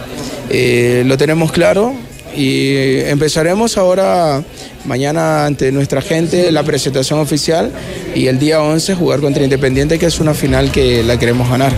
eh, 0.53 1.03
lo 1.05 1.17
tenemos 1.17 1.51
claro 1.51 1.93
y 2.35 2.99
empezaremos 3.01 3.77
ahora 3.77 4.43
mañana 4.85 5.45
ante 5.45 5.71
nuestra 5.71 6.01
gente 6.01 6.51
la 6.51 6.63
presentación 6.63 7.19
oficial 7.19 7.71
y 8.15 8.27
el 8.27 8.39
día 8.39 8.61
11 8.61 8.95
jugar 8.95 9.21
contra 9.21 9.43
Independiente 9.43 9.97
que 9.97 10.05
es 10.05 10.19
una 10.19 10.33
final 10.33 10.71
que 10.71 11.03
la 11.03 11.17
queremos 11.17 11.49
ganar. 11.49 11.73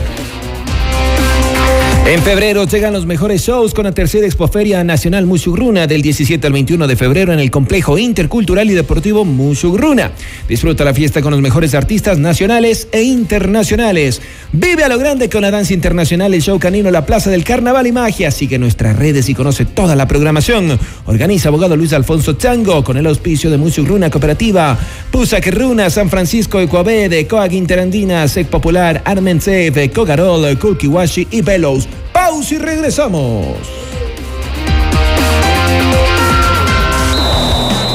En 2.05 2.21
febrero 2.21 2.65
llegan 2.65 2.91
los 2.91 3.05
mejores 3.05 3.43
shows 3.43 3.73
con 3.73 3.85
la 3.85 3.93
tercera 3.93 4.25
Expoferia 4.25 4.83
Nacional 4.83 5.25
Mushugruna 5.25 5.87
del 5.87 6.01
17 6.01 6.45
al 6.45 6.51
21 6.51 6.85
de 6.85 6.97
febrero 6.97 7.31
en 7.31 7.39
el 7.39 7.49
complejo 7.49 7.97
intercultural 7.97 8.69
y 8.69 8.73
deportivo 8.73 9.23
Mushugruna. 9.23 10.11
Disfruta 10.49 10.83
la 10.83 10.93
fiesta 10.93 11.21
con 11.21 11.31
los 11.31 11.39
mejores 11.39 11.73
artistas 11.73 12.19
nacionales 12.19 12.89
e 12.91 13.03
internacionales. 13.03 14.21
Vive 14.51 14.83
a 14.83 14.89
lo 14.89 14.99
grande 14.99 15.29
con 15.29 15.43
la 15.43 15.49
danza 15.49 15.73
internacional, 15.73 16.33
el 16.33 16.41
show 16.41 16.59
canino, 16.59 16.91
la 16.91 17.05
Plaza 17.05 17.31
del 17.31 17.45
Carnaval 17.45 17.87
y 17.87 17.93
Magia. 17.93 18.31
Sigue 18.31 18.59
nuestras 18.59 18.97
redes 18.97 19.29
y 19.29 19.33
conoce 19.33 19.63
toda 19.63 19.95
la 19.95 20.05
programación. 20.05 20.77
Organiza 21.05 21.47
abogado 21.47 21.77
Luis 21.77 21.93
Alfonso 21.93 22.33
Chango 22.33 22.83
con 22.83 22.97
el 22.97 23.07
auspicio 23.07 23.49
de 23.49 23.57
Mushugruna 23.57 24.09
Cooperativa, 24.09 24.77
Pusac 25.09 25.47
Runa, 25.53 25.89
San 25.89 26.09
Francisco, 26.09 26.59
de 26.59 27.27
Coag 27.29 27.53
Interandina, 27.53 28.27
Sec 28.27 28.47
Popular, 28.47 29.01
Armensev, 29.05 29.89
Cogarol, 29.93 30.59
Kulkiwashi 30.59 31.29
y 31.31 31.41
Velos. 31.41 31.87
Pausa 32.11 32.55
y 32.55 32.57
regresamos. 32.57 33.57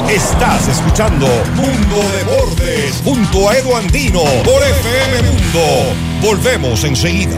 Estás 0.09 0.67
escuchando 0.67 1.27
Mundo 1.55 1.97
de 2.11 2.23
Bordes 2.23 3.01
junto 3.03 3.47
a 3.47 3.55
Edo 3.55 3.75
Andino 3.75 4.23
por 4.43 4.63
FM 4.63 5.21
Mundo. 5.21 5.93
Volvemos 6.21 6.83
enseguida. 6.83 7.37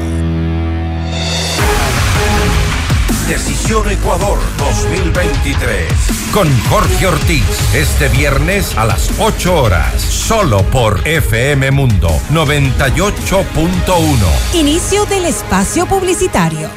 Decisión 3.31 3.89
Ecuador 3.89 4.37
2023. 4.57 5.87
Con 6.33 6.49
Jorge 6.63 7.07
Ortiz. 7.07 7.45
Este 7.73 8.09
viernes 8.09 8.77
a 8.77 8.83
las 8.83 9.09
8 9.19 9.55
horas. 9.55 10.01
Solo 10.01 10.63
por 10.63 11.07
FM 11.07 11.71
Mundo 11.71 12.09
98.1. 12.29 14.17
Inicio 14.53 15.05
del 15.05 15.27
espacio 15.27 15.85
publicitario. 15.85 16.69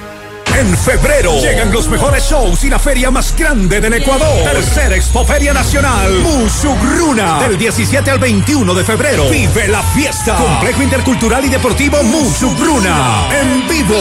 En 0.56 0.76
febrero 0.76 1.40
llegan 1.40 1.72
los 1.72 1.88
mejores 1.88 2.22
shows 2.22 2.62
y 2.62 2.70
la 2.70 2.78
feria 2.78 3.10
más 3.10 3.36
grande 3.36 3.80
del 3.80 3.94
Ecuador. 3.94 4.44
Tercera 4.44 4.94
Expoferia 4.94 5.52
Nacional. 5.52 6.20
Musugruna. 6.20 7.40
Del 7.40 7.58
17 7.58 8.12
al 8.12 8.20
21 8.20 8.74
de 8.74 8.84
febrero. 8.84 9.28
Vive 9.28 9.66
la 9.66 9.82
fiesta. 9.82 10.36
Complejo 10.36 10.84
Intercultural 10.84 11.44
y 11.44 11.48
Deportivo 11.48 12.00
Musugruna. 12.04 13.26
En 13.40 13.66
vivo. 13.66 13.96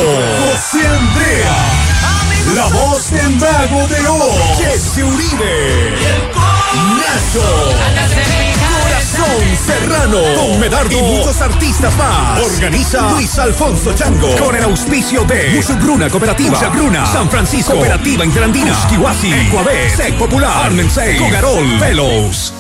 José 0.51 0.85
Andrea. 0.85 1.92
La 2.51 2.67
voz 2.67 3.09
del 3.09 3.29
mago 3.37 3.87
de 3.87 4.07
O. 4.07 4.35
Jesse 4.57 5.03
Uribe. 5.03 5.95
Nacho. 6.97 7.41
Corazón 8.83 9.57
Serrano. 9.65 10.19
Con 10.35 10.59
Medardo. 10.59 10.91
Y 10.91 11.01
muchos 11.01 11.41
artistas 11.41 11.95
más. 11.95 12.39
Organiza 12.41 13.09
Luis 13.11 13.39
Alfonso 13.39 13.93
Chango. 13.93 14.35
Con 14.35 14.55
el 14.55 14.63
auspicio 14.65 15.23
de 15.23 15.53
Musugruna 15.55 16.09
Cooperativa. 16.09 16.51
Musugruna. 16.59 17.05
San 17.05 17.29
Francisco. 17.29 17.73
Cooperativa 17.73 18.25
Interandina. 18.25 18.77
Kiwasi. 18.87 19.33
Ecuabé. 19.33 19.89
Sec 19.89 20.15
Popular. 20.17 20.65
Armensei. 20.65 21.17
Cogarol. 21.17 21.79
Velos. 21.79 22.53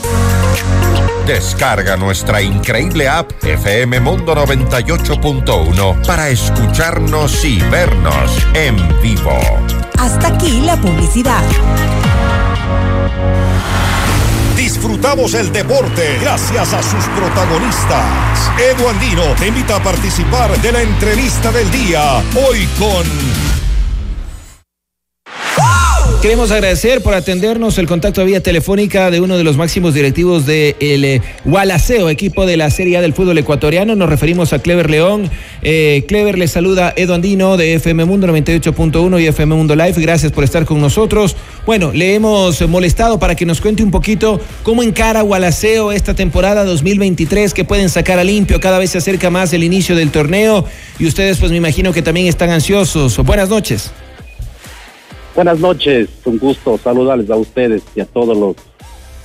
Descarga 1.25 1.95
nuestra 1.95 2.41
increíble 2.41 3.07
app 3.07 3.31
FM 3.41 4.01
Mundo 4.01 4.35
98.1 4.35 6.05
para 6.05 6.27
escucharnos 6.27 7.45
y 7.45 7.61
vernos 7.61 8.45
en 8.53 8.75
vivo. 9.01 9.39
Hasta 9.97 10.27
aquí 10.27 10.59
la 10.59 10.75
publicidad. 10.75 11.41
Disfrutamos 14.57 15.33
el 15.33 15.49
deporte 15.53 16.17
gracias 16.19 16.73
a 16.73 16.83
sus 16.83 17.05
protagonistas. 17.17 18.51
Edu 18.59 18.89
Andino 18.89 19.33
te 19.39 19.47
invita 19.47 19.77
a 19.77 19.83
participar 19.83 20.51
de 20.61 20.73
la 20.73 20.81
entrevista 20.81 21.53
del 21.53 21.71
día. 21.71 22.21
Hoy 22.35 22.67
con 22.77 23.05
Queremos 26.23 26.51
agradecer 26.51 27.01
por 27.01 27.15
atendernos 27.15 27.77
el 27.77 27.85
contacto 27.85 28.23
vía 28.23 28.41
telefónica 28.41 29.11
de 29.11 29.19
uno 29.19 29.37
de 29.37 29.43
los 29.43 29.57
máximos 29.57 29.93
directivos 29.93 30.45
del 30.45 30.73
de 30.79 31.21
Gualaceo, 31.43 32.09
equipo 32.09 32.45
de 32.45 32.55
la 32.55 32.69
Serie 32.69 32.95
A 32.95 33.01
del 33.01 33.13
fútbol 33.13 33.37
ecuatoriano. 33.39 33.93
Nos 33.97 34.07
referimos 34.07 34.53
a 34.53 34.59
Clever 34.59 34.89
León. 34.89 35.29
Eh, 35.63 36.05
Clever 36.07 36.37
le 36.37 36.47
saluda 36.47 36.93
Edu 36.95 37.13
Andino 37.13 37.57
de 37.57 37.73
FM 37.73 38.05
Mundo 38.05 38.27
98.1 38.27 39.21
y 39.21 39.27
FM 39.27 39.53
Mundo 39.53 39.75
Live. 39.75 39.95
Gracias 39.97 40.31
por 40.31 40.45
estar 40.45 40.63
con 40.63 40.79
nosotros. 40.79 41.35
Bueno, 41.65 41.91
le 41.91 42.15
hemos 42.15 42.65
molestado 42.69 43.19
para 43.19 43.35
que 43.35 43.45
nos 43.45 43.59
cuente 43.59 43.83
un 43.83 43.91
poquito 43.91 44.39
cómo 44.63 44.81
encara 44.81 45.23
Gualaceo 45.23 45.91
esta 45.91 46.13
temporada 46.13 46.63
2023, 46.63 47.53
que 47.53 47.65
pueden 47.65 47.89
sacar 47.89 48.17
a 48.17 48.23
limpio. 48.23 48.61
Cada 48.61 48.79
vez 48.79 48.91
se 48.91 48.97
acerca 48.97 49.29
más 49.29 49.51
el 49.51 49.65
inicio 49.65 49.93
del 49.93 50.09
torneo 50.09 50.63
y 50.99 51.05
ustedes, 51.05 51.37
pues 51.39 51.51
me 51.51 51.57
imagino 51.57 51.91
que 51.91 52.01
también 52.01 52.27
están 52.27 52.49
ansiosos. 52.49 53.17
Buenas 53.17 53.49
noches. 53.49 53.91
Buenas 55.35 55.59
noches, 55.59 56.09
un 56.25 56.37
gusto 56.37 56.77
saludarles 56.77 57.27
a 57.31 57.35
ustedes 57.35 57.81
y 57.95 58.01
a 58.01 58.05
todos 58.05 58.37
los 58.37 58.55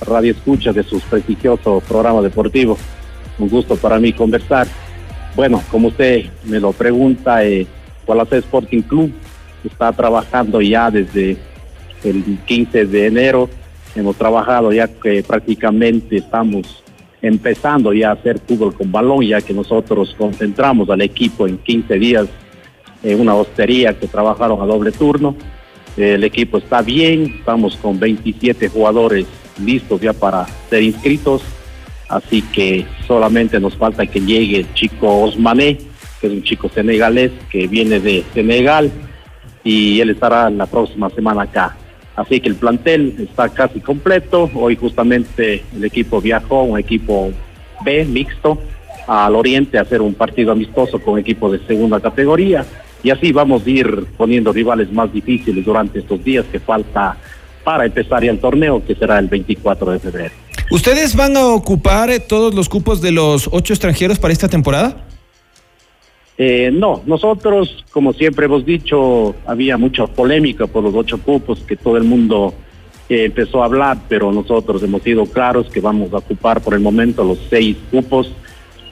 radioescuchas 0.01 0.73
de 0.73 0.81
su 0.81 0.99
prestigioso 1.01 1.83
programa 1.87 2.23
deportivo. 2.23 2.79
Un 3.37 3.47
gusto 3.47 3.75
para 3.75 3.99
mí 3.99 4.11
conversar. 4.11 4.65
Bueno, 5.35 5.61
como 5.69 5.89
usted 5.89 6.25
me 6.45 6.59
lo 6.59 6.73
pregunta, 6.73 7.45
eh, 7.45 7.67
Sporting 8.31 8.81
Club 8.81 9.11
está 9.63 9.91
trabajando 9.91 10.61
ya 10.61 10.89
desde 10.89 11.37
el 12.03 12.39
15 12.43 12.87
de 12.87 13.05
enero. 13.05 13.47
Hemos 13.95 14.15
trabajado 14.15 14.73
ya 14.73 14.87
que 14.87 15.21
prácticamente 15.21 16.17
estamos 16.17 16.83
empezando 17.21 17.93
ya 17.93 18.09
a 18.09 18.13
hacer 18.13 18.39
fútbol 18.39 18.73
con 18.73 18.91
balón, 18.91 19.23
ya 19.27 19.41
que 19.41 19.53
nosotros 19.53 20.15
concentramos 20.17 20.89
al 20.89 21.01
equipo 21.01 21.45
en 21.45 21.59
15 21.59 21.99
días 21.99 22.27
en 23.03 23.21
una 23.21 23.35
hostería 23.35 23.93
que 23.93 24.07
trabajaron 24.07 24.59
a 24.59 24.65
doble 24.65 24.91
turno 24.91 25.35
el 25.97 26.23
equipo 26.23 26.57
está 26.57 26.81
bien, 26.81 27.35
estamos 27.39 27.75
con 27.77 27.99
27 27.99 28.69
jugadores 28.69 29.25
listos 29.63 29.99
ya 30.01 30.13
para 30.13 30.45
ser 30.69 30.83
inscritos, 30.83 31.41
así 32.07 32.41
que 32.41 32.85
solamente 33.07 33.59
nos 33.59 33.75
falta 33.75 34.05
que 34.05 34.19
llegue 34.19 34.57
el 34.57 34.73
chico 34.73 35.21
Osmané, 35.21 35.77
que 36.19 36.27
es 36.27 36.33
un 36.33 36.43
chico 36.43 36.69
senegalés 36.69 37.31
que 37.49 37.67
viene 37.67 37.99
de 37.99 38.23
Senegal 38.33 38.91
y 39.63 39.99
él 39.99 40.09
estará 40.11 40.49
la 40.49 40.65
próxima 40.65 41.09
semana 41.09 41.43
acá. 41.43 41.75
Así 42.15 42.41
que 42.41 42.49
el 42.49 42.55
plantel 42.55 43.15
está 43.19 43.47
casi 43.47 43.79
completo. 43.79 44.49
Hoy 44.53 44.75
justamente 44.75 45.63
el 45.73 45.85
equipo 45.85 46.19
viajó, 46.19 46.63
un 46.63 46.77
equipo 46.77 47.31
B 47.85 48.03
mixto, 48.03 48.57
al 49.07 49.35
oriente 49.35 49.77
a 49.77 49.81
hacer 49.81 50.01
un 50.01 50.13
partido 50.13 50.51
amistoso 50.51 50.99
con 50.99 51.17
equipo 51.17 51.49
de 51.49 51.65
segunda 51.65 51.99
categoría 51.99 52.65
y 53.03 53.09
así 53.09 53.31
vamos 53.31 53.65
a 53.65 53.69
ir 53.69 54.05
poniendo 54.17 54.51
rivales 54.51 54.91
más 54.91 55.11
difíciles 55.11 55.63
durante 55.63 55.99
estos 55.99 56.23
días 56.23 56.45
que 56.51 56.59
falta 56.59 57.17
para 57.63 57.85
empezar 57.85 58.23
ya 58.23 58.31
el 58.31 58.39
torneo 58.39 58.83
que 58.85 58.95
será 58.95 59.19
el 59.19 59.27
24 59.27 59.91
de 59.91 59.99
febrero. 59.99 60.33
¿Ustedes 60.71 61.15
van 61.15 61.35
a 61.35 61.45
ocupar 61.47 62.09
eh, 62.09 62.19
todos 62.19 62.53
los 62.53 62.69
cupos 62.69 63.01
de 63.01 63.11
los 63.11 63.49
ocho 63.51 63.73
extranjeros 63.73 64.19
para 64.19 64.33
esta 64.33 64.47
temporada? 64.47 65.05
Eh, 66.37 66.69
no, 66.71 67.01
nosotros, 67.05 67.83
como 67.91 68.13
siempre 68.13 68.45
hemos 68.45 68.65
dicho, 68.65 69.35
había 69.45 69.77
mucha 69.77 70.07
polémica 70.07 70.67
por 70.67 70.83
los 70.83 70.95
ocho 70.95 71.17
cupos 71.17 71.59
que 71.59 71.75
todo 71.75 71.97
el 71.97 72.03
mundo 72.03 72.53
eh, 73.09 73.25
empezó 73.25 73.61
a 73.61 73.65
hablar, 73.65 73.97
pero 74.07 74.31
nosotros 74.31 74.81
hemos 74.83 75.01
sido 75.01 75.25
claros 75.25 75.67
que 75.69 75.81
vamos 75.81 76.13
a 76.13 76.17
ocupar 76.17 76.61
por 76.61 76.75
el 76.75 76.79
momento 76.79 77.23
los 77.23 77.39
seis 77.49 77.75
cupos. 77.91 78.31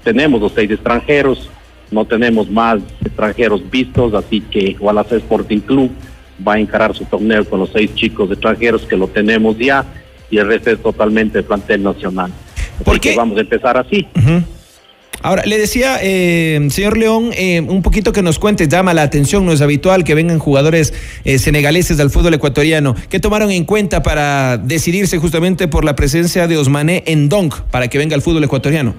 Tenemos 0.04 0.42
los 0.42 0.52
seis 0.54 0.72
extranjeros, 0.72 1.50
no 1.92 2.06
tenemos 2.06 2.50
más 2.50 2.80
extranjeros 3.04 3.62
vistos, 3.70 4.14
así 4.14 4.42
que 4.42 4.74
Gualacé 4.74 5.18
Sporting 5.18 5.60
Club 5.60 5.92
va 6.46 6.54
a 6.54 6.60
encarar 6.60 6.96
su 6.96 7.06
torneo 7.06 7.46
con 7.46 7.60
los 7.60 7.70
seis 7.72 7.94
chicos 7.96 8.30
extranjeros 8.32 8.84
que 8.84 8.98
lo 8.98 9.08
tenemos 9.08 9.58
ya 9.58 9.86
y 10.30 10.38
el 10.38 10.48
resto 10.48 10.72
es 10.72 10.82
totalmente 10.82 11.42
plantel 11.44 11.84
nacional. 11.84 12.32
¿Por 12.84 13.00
qué? 13.00 13.16
vamos 13.16 13.38
a 13.38 13.42
empezar 13.42 13.78
así. 13.78 14.08
Ahora, 15.24 15.44
le 15.46 15.58
decía, 15.58 15.98
eh, 16.02 16.68
señor 16.70 16.96
León, 16.98 17.32
eh, 17.36 17.62
un 17.62 17.82
poquito 17.82 18.14
que 18.14 18.22
nos 18.22 18.38
cuente, 18.38 18.68
llama 18.68 18.94
la 18.94 19.02
atención, 19.02 19.46
no 19.46 19.52
es 19.52 19.62
habitual 19.62 20.04
que 20.04 20.14
vengan 20.14 20.38
jugadores 20.38 20.94
eh, 21.26 21.40
senegaleses 21.40 21.98
del 21.98 22.12
fútbol 22.12 22.36
ecuatoriano. 22.36 22.96
¿Qué 23.10 23.20
tomaron 23.20 23.50
en 23.50 23.66
cuenta 23.66 24.04
para 24.04 24.58
decidirse 24.58 25.18
justamente 25.18 25.68
por 25.68 25.84
la 25.84 25.96
presencia 25.96 26.48
de 26.48 26.58
Osmané 26.58 27.04
en 27.08 27.30
Donk 27.30 27.62
para 27.72 27.88
que 27.88 27.98
venga 27.98 28.16
al 28.16 28.22
fútbol 28.22 28.44
ecuatoriano? 28.44 28.94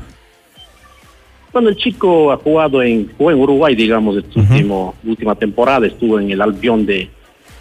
Bueno, 1.58 1.70
el 1.70 1.76
chico 1.76 2.30
ha 2.30 2.36
jugado 2.36 2.80
en, 2.84 3.10
en 3.18 3.34
Uruguay, 3.34 3.74
digamos, 3.74 4.22
su 4.32 4.38
último, 4.38 4.94
última 5.04 5.34
temporada, 5.34 5.88
estuvo 5.88 6.20
en 6.20 6.30
el 6.30 6.40
Albión 6.40 6.86
de, 6.86 7.10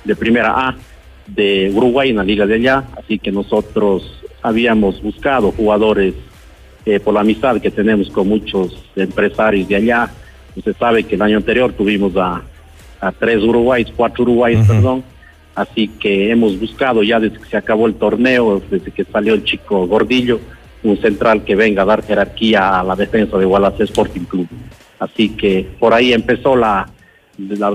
de 0.03 0.15
Primera 0.15 0.51
A 0.51 0.75
de 1.25 1.71
Uruguay 1.73 2.11
en 2.11 2.17
la 2.17 2.23
liga 2.23 2.45
de 2.45 2.53
allá, 2.53 2.83
así 2.95 3.17
que 3.17 3.31
nosotros 3.31 4.21
habíamos 4.43 5.01
buscado 5.01 5.51
jugadores 5.51 6.13
eh, 6.85 6.99
por 6.99 7.15
la 7.15 7.21
amistad 7.21 7.59
que 7.59 7.71
tenemos 7.71 8.11
con 8.11 8.27
muchos 8.27 8.85
empresarios 8.95 9.67
de 9.67 9.77
allá. 9.77 10.11
Usted 10.55 10.75
sabe 10.77 11.03
que 11.03 11.15
el 11.15 11.21
año 11.23 11.37
anterior 11.37 11.73
tuvimos 11.73 12.15
a, 12.17 12.43
a 13.01 13.11
tres 13.11 13.41
uruguayos, 13.41 13.91
cuatro 13.95 14.25
uruguayos, 14.25 14.67
perdón. 14.67 15.03
Así 15.55 15.87
que 15.87 16.29
hemos 16.29 16.59
buscado 16.59 17.01
ya 17.01 17.19
desde 17.19 17.39
que 17.39 17.49
se 17.49 17.57
acabó 17.57 17.87
el 17.87 17.95
torneo, 17.95 18.61
desde 18.69 18.91
que 18.91 19.03
salió 19.05 19.33
el 19.33 19.43
chico 19.43 19.87
Gordillo, 19.87 20.39
un 20.84 21.00
central 21.01 21.43
que 21.43 21.55
venga 21.55 21.81
a 21.81 21.86
dar 21.86 22.03
jerarquía 22.03 22.79
a 22.79 22.84
la 22.84 22.96
defensa 22.96 23.38
de 23.38 23.46
Wallace 23.46 23.84
Sporting 23.84 24.22
Club. 24.22 24.48
Así 25.00 25.29
que 25.29 25.67
por 25.79 25.93
ahí 25.93 26.13
empezó 26.13 26.55
las 26.55 26.88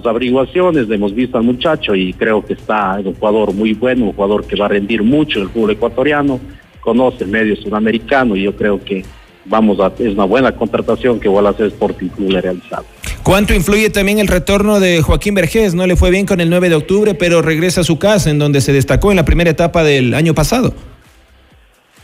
averiguaciones, 0.05 0.91
hemos 0.91 1.15
visto 1.15 1.39
al 1.39 1.45
muchacho 1.45 1.95
y 1.95 2.13
creo 2.13 2.45
que 2.45 2.55
está 2.55 2.99
en 2.99 3.09
un 3.09 3.15
jugador 3.15 3.53
muy 3.53 3.75
bueno, 3.75 4.07
un 4.07 4.13
jugador 4.13 4.47
que 4.47 4.57
va 4.57 4.67
a 4.67 4.69
rendir 4.69 5.03
mucho 5.03 5.41
el 5.41 5.49
fútbol 5.49 5.73
ecuatoriano, 5.73 6.41
conoce 6.81 7.25
el 7.25 7.31
medio 7.31 7.57
sudamericano 7.57 8.35
y 8.37 8.43
yo 8.43 8.57
creo 8.57 8.83
que 8.83 9.05
vamos 9.45 9.79
a, 9.81 9.93
es 9.99 10.15
una 10.15 10.25
buena 10.25 10.53
contratación 10.53 11.21
que 11.21 11.29
Wallace 11.29 11.67
Sporting 11.67 12.09
Club 12.09 12.31
le 12.31 12.39
ha 12.39 12.43
realizado. 12.43 12.85
¿Cuánto 13.23 13.55
influye 13.55 13.89
también 13.89 14.19
el 14.19 14.27
retorno 14.27 14.81
de 14.81 15.01
Joaquín 15.01 15.35
Vergés? 15.35 15.75
No 15.75 15.87
le 15.87 15.95
fue 15.95 16.11
bien 16.11 16.27
con 16.27 16.41
el 16.41 16.51
9 16.51 16.71
de 16.71 16.75
octubre, 16.75 17.15
pero 17.15 17.41
regresa 17.41 17.83
a 17.83 17.85
su 17.85 17.99
casa, 17.99 18.31
en 18.31 18.41
donde 18.41 18.61
se 18.61 18.73
destacó 18.73 19.13
en 19.13 19.17
la 19.17 19.25
primera 19.25 19.51
etapa 19.51 19.85
del 19.85 20.15
año 20.15 20.35
pasado. 20.35 20.75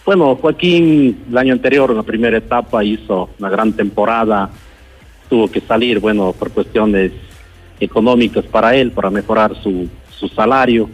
Bueno, 0.09 0.37
Joaquín 0.37 1.25
el 1.29 1.37
año 1.37 1.53
anterior, 1.53 1.91
en 1.91 1.99
la 1.99 2.03
primera 2.03 2.39
etapa, 2.39 2.83
hizo 2.83 3.29
una 3.39 3.51
gran 3.51 3.75
temporada. 3.75 4.49
Tuvo 5.29 5.51
que 5.51 5.61
salir, 5.61 6.01
bueno, 6.01 6.33
por 6.33 6.51
cuestiones 6.51 7.13
económicas 7.79 8.47
para 8.47 8.75
él, 8.75 8.91
para 8.91 9.11
mejorar 9.11 9.55
su, 9.63 9.87
su 10.09 10.29
salario. 10.29 10.89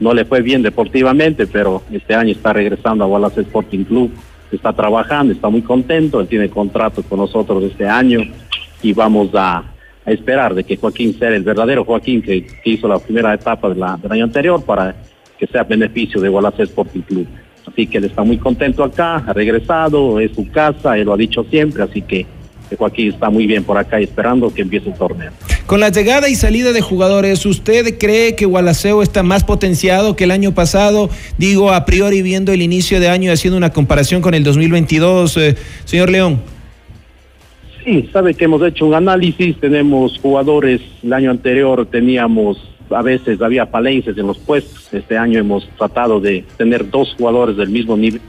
No 0.00 0.14
le 0.14 0.24
fue 0.24 0.40
bien 0.40 0.62
deportivamente, 0.62 1.46
pero 1.46 1.82
este 1.92 2.14
año 2.14 2.32
está 2.32 2.54
regresando 2.54 3.04
a 3.04 3.06
Wallace 3.06 3.42
Sporting 3.42 3.84
Club. 3.84 4.10
Está 4.50 4.72
trabajando, 4.72 5.34
está 5.34 5.50
muy 5.50 5.60
contento. 5.60 6.18
Él 6.18 6.26
tiene 6.26 6.48
contrato 6.48 7.02
con 7.02 7.18
nosotros 7.18 7.62
este 7.64 7.86
año 7.86 8.20
y 8.82 8.94
vamos 8.94 9.28
a, 9.34 9.58
a 10.06 10.10
esperar 10.10 10.54
de 10.54 10.64
que 10.64 10.78
Joaquín 10.78 11.18
sea 11.18 11.28
el 11.28 11.42
verdadero 11.42 11.84
Joaquín 11.84 12.22
que, 12.22 12.46
hizo 12.64 12.88
la 12.88 12.98
primera 12.98 13.34
etapa 13.34 13.68
del 13.68 13.82
año 13.82 14.24
anterior 14.24 14.64
para 14.64 14.96
que 15.38 15.46
sea 15.48 15.64
beneficio 15.64 16.18
de 16.18 16.30
Gualacé 16.30 16.62
Sporting 16.62 17.02
Club. 17.02 17.26
Así 17.74 17.88
que 17.88 17.98
él 17.98 18.04
está 18.04 18.22
muy 18.22 18.38
contento 18.38 18.84
acá, 18.84 19.16
ha 19.16 19.32
regresado, 19.32 20.20
es 20.20 20.30
su 20.32 20.48
casa, 20.48 20.96
él 20.96 21.06
lo 21.06 21.14
ha 21.14 21.16
dicho 21.16 21.44
siempre, 21.50 21.82
así 21.82 22.02
que 22.02 22.24
Joaquín 22.78 23.08
está 23.08 23.30
muy 23.30 23.46
bien 23.46 23.64
por 23.64 23.76
acá 23.76 23.98
esperando 23.98 24.54
que 24.54 24.62
empiece 24.62 24.90
el 24.90 24.94
torneo. 24.94 25.32
Con 25.66 25.80
la 25.80 25.88
llegada 25.88 26.28
y 26.28 26.36
salida 26.36 26.72
de 26.72 26.80
jugadores, 26.80 27.44
¿usted 27.46 27.98
cree 27.98 28.36
que 28.36 28.46
Gualaceo 28.46 29.02
está 29.02 29.24
más 29.24 29.42
potenciado 29.42 30.14
que 30.14 30.24
el 30.24 30.30
año 30.30 30.54
pasado? 30.54 31.10
Digo, 31.36 31.72
a 31.72 31.84
priori 31.84 32.22
viendo 32.22 32.52
el 32.52 32.62
inicio 32.62 33.00
de 33.00 33.08
año 33.08 33.30
y 33.30 33.32
haciendo 33.32 33.56
una 33.56 33.70
comparación 33.70 34.22
con 34.22 34.34
el 34.34 34.44
2022, 34.44 35.36
eh, 35.36 35.56
señor 35.84 36.10
León. 36.10 36.40
Sí, 37.84 38.08
sabe 38.12 38.34
que 38.34 38.44
hemos 38.44 38.62
hecho 38.62 38.86
un 38.86 38.94
análisis, 38.94 39.58
tenemos 39.60 40.18
jugadores, 40.22 40.80
el 41.02 41.12
año 41.12 41.30
anterior 41.30 41.86
teníamos, 41.86 42.56
a 42.90 43.02
veces 43.02 43.40
había 43.40 43.66
falencias 43.66 44.16
en 44.16 44.26
los 44.26 44.38
puestos, 44.38 44.92
este 44.92 45.16
año 45.16 45.38
hemos 45.38 45.68
tratado 45.76 46.20
de 46.20 46.44
tener 46.56 46.90
dos 46.90 47.14
jugadores 47.16 47.56
del 47.56 47.70
mismo 47.70 47.96
nivel, 47.96 48.20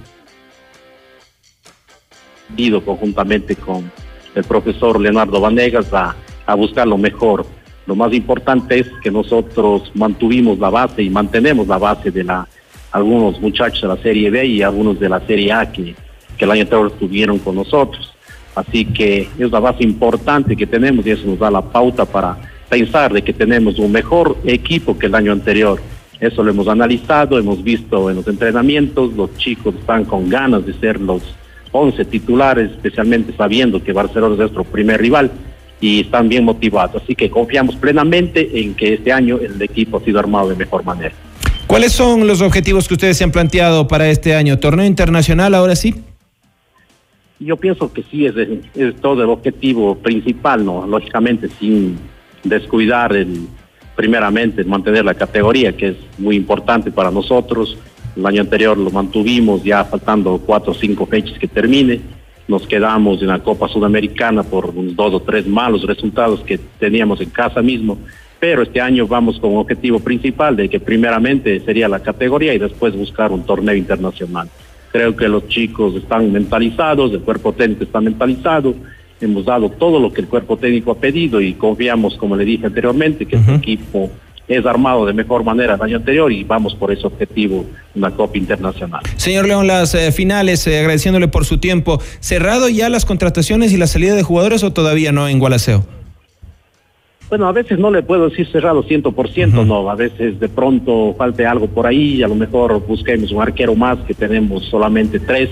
ido 2.58 2.84
conjuntamente 2.84 3.56
con 3.56 3.92
el 4.34 4.44
profesor 4.44 5.00
Leonardo 5.00 5.40
Vanegas 5.40 5.94
a, 5.94 6.16
a 6.46 6.56
buscar 6.56 6.88
lo 6.88 6.98
mejor. 6.98 7.46
Lo 7.88 7.96
más 7.96 8.14
importante 8.14 8.80
es 8.80 8.88
que 9.04 9.12
nosotros 9.12 9.92
mantuvimos 9.94 10.58
la 10.60 10.70
base 10.70 11.04
y 11.04 11.10
mantenemos 11.10 11.68
la 11.68 11.78
base 11.78 12.12
de 12.12 12.24
la 12.24 12.48
algunos 12.92 13.42
muchachos 13.42 13.82
de 13.82 13.88
la 13.90 13.98
Serie 13.98 14.30
B 14.30 14.46
y 14.46 14.62
algunos 14.62 14.98
de 15.00 15.10
la 15.10 15.20
Serie 15.20 15.52
A 15.52 15.70
que, 15.70 15.94
que 16.38 16.46
el 16.46 16.52
año 16.52 16.62
anterior 16.62 16.88
estuvieron 16.88 17.40
con 17.40 17.56
nosotros. 17.56 18.14
Así 18.56 18.86
que 18.86 19.28
es 19.38 19.52
la 19.52 19.60
base 19.60 19.84
importante 19.84 20.56
que 20.56 20.66
tenemos 20.66 21.06
y 21.06 21.12
eso 21.12 21.28
nos 21.28 21.38
da 21.38 21.52
la 21.52 21.62
pauta 21.62 22.06
para 22.06 22.38
pensar 22.70 23.14
de 23.14 23.22
que 23.22 23.34
tenemos 23.34 23.80
un 23.80 23.92
mejor 23.92 24.38
equipo 24.46 24.98
que 24.98 25.08
el 25.08 25.16
año 25.16 25.32
anterior. 25.32 25.80
Eso 26.20 26.44
lo 26.44 26.52
hemos 26.52 26.68
analizado, 26.68 27.38
hemos 27.38 27.64
visto 27.64 28.10
en 28.10 28.18
los 28.18 28.28
entrenamientos, 28.28 29.14
los 29.14 29.36
chicos 29.38 29.76
están 29.76 30.06
con 30.06 30.30
ganas 30.30 30.66
de 30.66 30.74
ser 30.74 31.00
los 31.00 31.22
11 31.72 32.06
titulares, 32.06 32.72
especialmente 32.72 33.34
sabiendo 33.36 33.84
que 33.84 33.92
Barcelona 33.92 34.34
es 34.34 34.40
nuestro 34.40 34.64
primer 34.64 35.02
rival 35.02 35.30
y 35.82 36.02
están 36.02 36.30
bien 36.30 36.46
motivados. 36.46 37.04
Así 37.04 37.16
que 37.16 37.30
confiamos 37.30 37.76
plenamente 37.76 38.62
en 38.62 38.74
que 38.76 38.94
este 38.94 39.12
año 39.12 39.40
el 39.40 39.62
equipo 39.62 39.98
ha 39.98 40.02
sido 40.02 40.20
armado 40.20 40.50
de 40.50 40.56
mejor 40.56 40.86
manera. 40.86 41.14
¿Cuáles 41.68 41.92
son 41.92 42.28
los 42.28 42.42
objetivos 42.42 42.88
que 42.88 42.94
ustedes 42.94 43.18
se 43.18 43.24
han 43.24 43.32
planteado 43.32 43.88
para 43.88 44.10
este 44.10 44.36
año? 44.36 44.58
¿Torneo 44.60 44.86
internacional 44.86 45.54
ahora 45.54 45.76
sí? 45.76 45.96
Yo 47.40 47.58
pienso 47.58 47.92
que 47.92 48.04
sí, 48.04 48.26
es, 48.26 48.36
es 48.76 48.96
todo 49.02 49.24
el 49.24 49.30
objetivo 49.30 49.96
principal, 49.96 50.64
¿no? 50.64 50.88
Lógicamente 50.88 51.50
sin 51.60 51.98
descuidar 52.46 53.16
el, 53.16 53.48
primeramente 53.96 54.64
mantener 54.64 55.06
la 55.06 55.14
categoría, 55.14 55.76
que 55.76 55.90
es 55.90 55.96
muy 56.18 56.36
importante 56.36 56.92
para 56.92 57.12
nosotros. 57.12 57.78
El 58.16 58.26
año 58.26 58.42
anterior 58.42 58.78
lo 58.78 58.92
mantuvimos, 58.92 59.64
ya 59.64 59.84
faltando 59.86 60.38
cuatro 60.46 60.72
o 60.72 60.76
cinco 60.76 61.06
fechas 61.06 61.38
que 61.40 61.48
termine. 61.48 62.02
Nos 62.48 62.68
quedamos 62.68 63.22
en 63.22 63.30
la 63.30 63.40
Copa 63.40 63.68
Sudamericana 63.68 64.44
por 64.44 64.70
unos 64.70 64.96
dos 64.96 65.14
o 65.16 65.20
tres 65.20 65.48
malos 65.48 65.84
resultados 65.84 66.42
que 66.42 66.60
teníamos 66.80 67.20
en 67.22 67.30
casa 67.30 67.62
mismo. 67.62 67.98
Pero 68.40 68.62
este 68.62 68.80
año 68.80 69.08
vamos 69.08 69.40
con 69.40 69.54
un 69.54 69.58
objetivo 69.58 70.00
principal 70.00 70.56
de 70.56 70.70
que 70.70 70.80
primeramente 70.80 71.60
sería 71.62 71.88
la 71.88 72.02
categoría 72.02 72.54
y 72.54 72.60
después 72.60 72.96
buscar 72.96 73.32
un 73.32 73.44
torneo 73.46 73.76
internacional. 73.76 74.50
Creo 74.92 75.16
que 75.16 75.28
los 75.28 75.48
chicos 75.48 75.96
están 75.96 76.32
mentalizados, 76.32 77.12
el 77.12 77.22
cuerpo 77.22 77.54
técnico 77.54 77.84
está 77.84 78.00
mentalizado, 78.00 78.76
hemos 79.22 79.46
dado 79.46 79.70
todo 79.70 80.00
lo 80.00 80.12
que 80.12 80.22
el 80.22 80.28
cuerpo 80.28 80.58
técnico 80.58 80.92
ha 80.92 80.96
pedido 80.96 81.42
y 81.42 81.54
confiamos, 81.54 82.16
como 82.18 82.36
le 82.36 82.46
dije 82.46 82.66
anteriormente, 82.66 83.26
que 83.26 83.38
este 83.38 83.56
equipo 83.56 84.10
es 84.48 84.66
armado 84.66 85.06
de 85.06 85.14
mejor 85.14 85.44
manera 85.44 85.76
el 85.76 85.82
año 85.82 85.98
anterior 85.98 86.32
y 86.32 86.44
vamos 86.44 86.76
por 86.76 86.92
ese 86.92 87.08
objetivo, 87.08 87.66
una 87.96 88.12
Copa 88.12 88.38
Internacional. 88.38 89.02
Señor 89.16 89.48
León, 89.48 89.68
las 89.68 89.96
eh, 89.96 90.12
finales, 90.12 90.68
eh, 90.68 90.80
agradeciéndole 90.80 91.28
por 91.28 91.46
su 91.46 91.58
tiempo, 91.58 92.00
¿cerrado 92.20 92.70
ya 92.70 92.90
las 92.90 93.06
contrataciones 93.06 93.74
y 93.74 93.78
la 93.78 93.88
salida 93.88 94.16
de 94.16 94.24
jugadores 94.24 94.64
o 94.64 94.72
todavía 94.72 95.12
no 95.12 95.28
en 95.28 95.40
Gualaceo? 95.40 95.86
Bueno, 97.28 97.48
a 97.48 97.52
veces 97.52 97.80
no 97.80 97.90
le 97.90 98.04
puedo 98.04 98.30
decir 98.30 98.48
cerrado 98.52 98.84
100%, 98.84 99.66
no, 99.66 99.90
a 99.90 99.96
veces 99.96 100.40
de 100.40 100.48
pronto 100.48 101.16
falte 101.18 101.44
algo 101.48 101.66
por 101.66 101.88
ahí, 101.88 102.22
a 102.22 102.28
lo 102.28 102.36
mejor 102.36 102.86
busquemos 102.86 103.32
un 103.32 103.42
arquero 103.42 103.74
más, 103.74 103.98
que 104.06 104.14
tenemos 104.14 104.64
solamente 104.66 105.20
tres, 105.20 105.50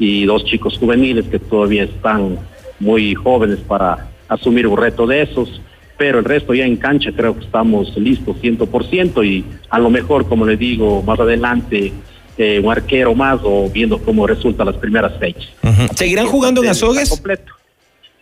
y 0.00 0.24
dos 0.24 0.44
chicos 0.44 0.78
juveniles 0.78 1.26
que 1.26 1.38
todavía 1.38 1.84
están 1.84 2.38
muy 2.80 3.14
jóvenes 3.14 3.58
para 3.60 4.08
asumir 4.28 4.66
un 4.66 4.76
reto 4.76 5.06
de 5.06 5.22
esos, 5.22 5.60
pero 5.96 6.18
el 6.18 6.24
resto 6.24 6.54
ya 6.54 6.64
en 6.64 6.76
cancha 6.76 7.12
creo 7.14 7.36
que 7.36 7.44
estamos 7.44 7.96
listos 7.96 8.36
100% 8.40 9.24
y 9.24 9.44
a 9.68 9.78
lo 9.78 9.90
mejor, 9.90 10.26
como 10.26 10.46
le 10.46 10.56
digo, 10.56 11.02
más 11.02 11.20
adelante 11.20 11.92
eh, 12.38 12.58
un 12.58 12.72
arquero 12.72 13.14
más 13.14 13.40
o 13.44 13.68
viendo 13.68 13.98
cómo 13.98 14.26
resultan 14.26 14.66
las 14.66 14.76
primeras 14.76 15.18
fechas. 15.18 15.50
¿Seguirán 15.94 16.26
jugando 16.26 16.62
en 16.62 16.70
Azogues? 16.70 17.10
Completo. 17.10 17.52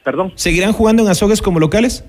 ¿Perdón? 0.02 0.32
¿Seguirán 0.34 0.72
jugando 0.72 1.04
en 1.04 1.08
Azogues 1.10 1.40
como 1.40 1.60
locales? 1.60 2.04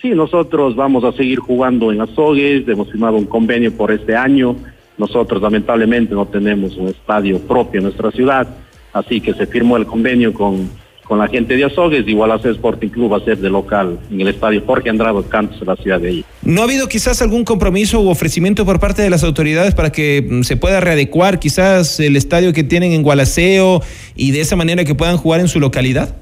Sí, 0.00 0.10
nosotros 0.10 0.76
vamos 0.76 1.02
a 1.02 1.12
seguir 1.12 1.40
jugando 1.40 1.90
en 1.90 2.02
Azogues, 2.02 2.68
hemos 2.68 2.88
firmado 2.88 3.16
un 3.16 3.24
convenio 3.24 3.72
por 3.76 3.90
este 3.90 4.14
año. 4.14 4.54
Nosotros 4.96 5.42
lamentablemente 5.42 6.14
no 6.14 6.26
tenemos 6.26 6.76
un 6.76 6.88
estadio 6.88 7.40
propio 7.40 7.78
en 7.78 7.84
nuestra 7.84 8.12
ciudad, 8.12 8.46
así 8.92 9.20
que 9.20 9.34
se 9.34 9.46
firmó 9.46 9.76
el 9.76 9.86
convenio 9.86 10.32
con, 10.32 10.70
con 11.06 11.18
la 11.18 11.28
gente 11.28 11.56
de 11.56 11.64
Azogues, 11.64 12.06
igual 12.08 12.32
hacer 12.32 12.52
Sporting 12.52 12.88
Club 12.88 13.12
va 13.12 13.18
a 13.18 13.20
ser 13.20 13.38
de 13.38 13.48
local 13.48 13.98
en 14.10 14.20
el 14.20 14.28
estadio 14.28 14.62
Jorge 14.66 14.90
Andrade 14.90 15.22
Cantos 15.28 15.60
de 15.60 15.66
la 15.66 15.76
ciudad 15.76 16.00
de 16.00 16.08
ahí. 16.08 16.24
¿No 16.42 16.62
ha 16.62 16.64
habido 16.64 16.88
quizás 16.88 17.22
algún 17.22 17.44
compromiso 17.44 18.00
u 18.00 18.08
ofrecimiento 18.08 18.64
por 18.64 18.80
parte 18.80 19.02
de 19.02 19.10
las 19.10 19.22
autoridades 19.22 19.74
para 19.74 19.92
que 19.92 20.26
mm, 20.28 20.42
se 20.42 20.56
pueda 20.56 20.80
readecuar 20.80 21.38
quizás 21.38 22.00
el 22.00 22.16
estadio 22.16 22.52
que 22.52 22.64
tienen 22.64 22.92
en 22.92 23.02
Gualaceo 23.02 23.82
y 24.16 24.32
de 24.32 24.40
esa 24.40 24.56
manera 24.56 24.84
que 24.84 24.94
puedan 24.94 25.16
jugar 25.16 25.40
en 25.40 25.48
su 25.48 25.60
localidad? 25.60 26.16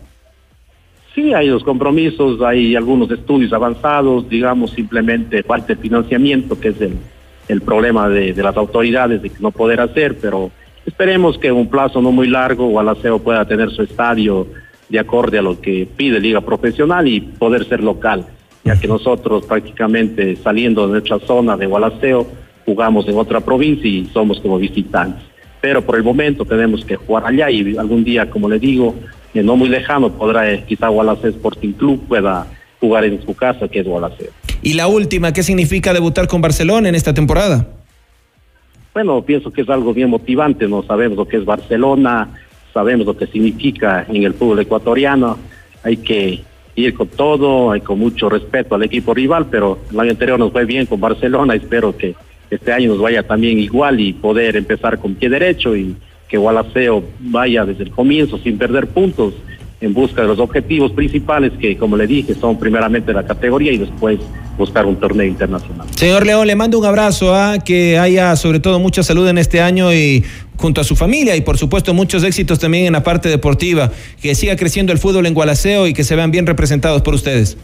Sí, 1.15 1.33
hay 1.33 1.47
los 1.47 1.63
compromisos, 1.63 2.43
hay 2.43 2.77
algunos 2.77 3.11
estudios 3.11 3.53
avanzados, 3.53 4.29
digamos, 4.29 4.73
simplemente 4.73 5.43
falta 5.45 5.73
el 5.73 5.79
financiamiento, 5.79 6.59
que 6.59 6.69
es 6.69 6.81
el, 6.81 6.97
el 7.49 7.61
problema 7.63 8.09
de, 8.09 8.33
de, 8.33 8.43
las 8.43 8.57
autoridades 8.57 9.23
de 9.23 9.31
no 9.39 9.53
poder 9.53 9.81
hacer, 9.81 10.19
pero 10.21 10.51
esperemos 10.85 11.39
que 11.39 11.49
en 11.49 11.55
un 11.55 11.69
plazo 11.69 12.03
no 12.03 12.11
muy 12.11 12.29
largo 12.29 12.67
Gualaceo 12.67 13.21
pueda 13.21 13.47
tener 13.47 13.71
su 13.71 13.83
estadio 13.83 14.49
de 14.89 14.99
acorde 14.99 15.39
a 15.39 15.43
lo 15.43 15.61
que 15.61 15.89
pide 15.97 16.21
Liga 16.21 16.41
Profesional 16.41 17.09
y 17.09 17.21
poder 17.21 17.67
ser 17.67 17.83
local, 17.83 18.27
ya 18.65 18.79
que 18.79 18.87
nosotros 18.87 19.45
prácticamente 19.47 20.37
saliendo 20.37 20.87
de 20.87 20.93
nuestra 20.93 21.19
zona 21.21 21.57
de 21.57 21.67
Gualaceo 21.67 22.27
jugamos 22.65 23.07
en 23.09 23.17
otra 23.17 23.41
provincia 23.41 23.89
y 23.89 24.07
somos 24.13 24.41
como 24.41 24.59
visitantes. 24.59 25.25
Pero 25.61 25.83
por 25.83 25.97
el 25.97 26.03
momento 26.03 26.45
tenemos 26.45 26.85
que 26.85 26.97
jugar 26.97 27.27
allá 27.27 27.51
y 27.51 27.77
algún 27.77 28.05
día, 28.05 28.29
como 28.29 28.49
le 28.49 28.59
digo, 28.59 28.95
eh, 29.33 29.43
no 29.43 29.57
muy 29.57 29.69
lejano 29.69 30.11
podrá 30.13 30.51
eh, 30.51 30.65
quizá 30.67 30.89
Gualaceo 30.89 31.31
Sporting 31.31 31.73
Club 31.73 32.07
pueda 32.07 32.47
jugar 32.81 33.05
en 33.05 33.23
su 33.25 33.35
casa, 33.35 33.69
que 33.69 33.81
es 33.81 33.87
Gualaceo. 33.87 34.31
Y 34.63 34.75
la 34.75 34.87
última, 34.87 35.33
¿qué 35.33 35.43
significa 35.43 35.93
debutar 35.93 36.27
con 36.29 36.41
Barcelona 36.41 36.89
en 36.89 36.95
esta 36.95 37.15
temporada? 37.15 37.67
Bueno, 38.93 39.23
pienso 39.23 39.51
que 39.51 39.63
es 39.63 39.69
algo 39.69 39.93
bien 39.93 40.09
motivante, 40.09 40.69
no 40.69 40.83
sabemos 40.85 41.19
lo 41.19 41.27
que 41.27 41.39
es 41.39 41.45
Barcelona, 41.45 42.29
sabemos 42.75 43.07
lo 43.07 43.17
que 43.17 43.29
significa 43.29 44.05
en 44.09 44.25
el 44.25 44.35
fútbol 44.35 44.59
ecuatoriano, 44.59 45.39
hay 45.85 45.97
que 45.99 46.43
ir 46.75 46.93
con 46.93 47.07
todo, 47.09 47.71
hay 47.71 47.81
con 47.81 48.01
mucho 48.01 48.29
respeto 48.29 48.75
al 48.75 48.83
equipo 48.83 49.15
rival, 49.15 49.47
pero 49.51 49.79
el 49.91 50.01
año 50.01 50.11
anterior 50.11 50.39
nos 50.39 50.53
fue 50.53 50.65
bien 50.65 50.87
con 50.87 51.01
Barcelona, 51.01 51.55
espero 51.55 51.97
que 51.97 52.17
este 52.51 52.73
año 52.73 52.91
nos 52.91 53.01
vaya 53.01 53.23
también 53.23 53.59
igual 53.59 54.01
y 54.01 54.13
poder 54.13 54.57
empezar 54.57 54.99
con 54.99 55.15
pie 55.15 55.29
derecho 55.29 55.77
y 55.77 55.95
que 56.29 56.37
Gualaceo 56.37 57.05
vaya 57.21 57.65
desde 57.65 57.85
el 57.85 57.91
comienzo 57.91 58.39
sin 58.39 58.59
perder 58.59 58.89
puntos 58.89 59.35
en 59.81 59.95
busca 59.95 60.23
de 60.23 60.29
los 60.29 60.39
objetivos 60.39 60.93
principales 60.93 61.53
que, 61.61 61.77
como 61.77 61.97
le 61.97 62.07
dije, 62.07 62.35
son 62.35 62.59
primeramente 62.59 63.13
la 63.13 63.25
categoría 63.25 63.73
y 63.73 63.79
después 63.79 64.19
buscar 64.57 64.87
un 64.87 64.97
torneo 64.97 65.27
internacional. 65.27 65.87
Señor 65.95 66.27
León, 66.27 66.47
le 66.47 66.55
mando 66.55 66.79
un 66.79 66.85
abrazo 66.85 67.35
a 67.35 67.59
que 67.59 67.99
haya 67.99 68.35
sobre 68.37 68.61
todo 68.61 68.79
mucha 68.79 69.03
salud 69.03 69.27
en 69.29 69.39
este 69.39 69.61
año 69.61 69.93
y 69.93 70.25
junto 70.57 70.81
a 70.81 70.85
su 70.85 70.97
familia 70.97 71.37
y 71.37 71.41
por 71.41 71.59
supuesto 71.59 71.95
muchos 71.95 72.23
éxitos 72.23 72.59
también 72.59 72.87
en 72.87 72.93
la 72.93 73.03
parte 73.03 73.29
deportiva, 73.29 73.91
que 74.21 74.35
siga 74.35 74.57
creciendo 74.57 74.93
el 74.93 74.99
fútbol 74.99 75.27
en 75.27 75.35
Gualaceo 75.35 75.87
y 75.87 75.93
que 75.93 76.05
se 76.05 76.17
vean 76.17 76.31
bien 76.31 76.47
representados 76.47 77.03
por 77.03 77.15
ustedes. 77.15 77.57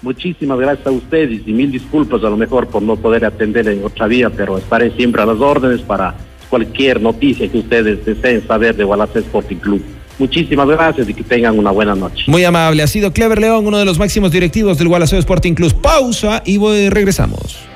Muchísimas 0.00 0.58
gracias 0.60 0.86
a 0.86 0.92
ustedes 0.92 1.42
y 1.44 1.52
mil 1.52 1.72
disculpas 1.72 2.22
a 2.22 2.30
lo 2.30 2.36
mejor 2.36 2.68
por 2.68 2.82
no 2.82 2.96
poder 2.96 3.24
atender 3.24 3.66
en 3.66 3.84
otra 3.84 4.06
vía, 4.06 4.30
pero 4.30 4.56
estaré 4.56 4.92
siempre 4.92 5.22
a 5.22 5.26
las 5.26 5.40
órdenes 5.40 5.80
para 5.80 6.14
cualquier 6.48 7.00
noticia 7.00 7.48
que 7.48 7.58
ustedes 7.58 8.04
deseen 8.04 8.46
saber 8.46 8.76
de 8.76 8.84
Gualaceo 8.84 9.22
Sporting 9.22 9.56
Club. 9.56 9.82
Muchísimas 10.18 10.66
gracias 10.66 11.08
y 11.08 11.14
que 11.14 11.22
tengan 11.22 11.58
una 11.58 11.70
buena 11.70 11.94
noche. 11.94 12.24
Muy 12.26 12.44
amable, 12.44 12.82
ha 12.82 12.86
sido 12.86 13.12
Clever 13.12 13.40
León, 13.40 13.66
uno 13.66 13.78
de 13.78 13.84
los 13.84 13.98
máximos 13.98 14.32
directivos 14.32 14.78
del 14.78 14.88
Gualaceo 14.88 15.18
Sporting 15.18 15.54
Club. 15.54 15.74
Pausa 15.80 16.42
y 16.44 16.56
voy, 16.56 16.88
regresamos. 16.88 17.68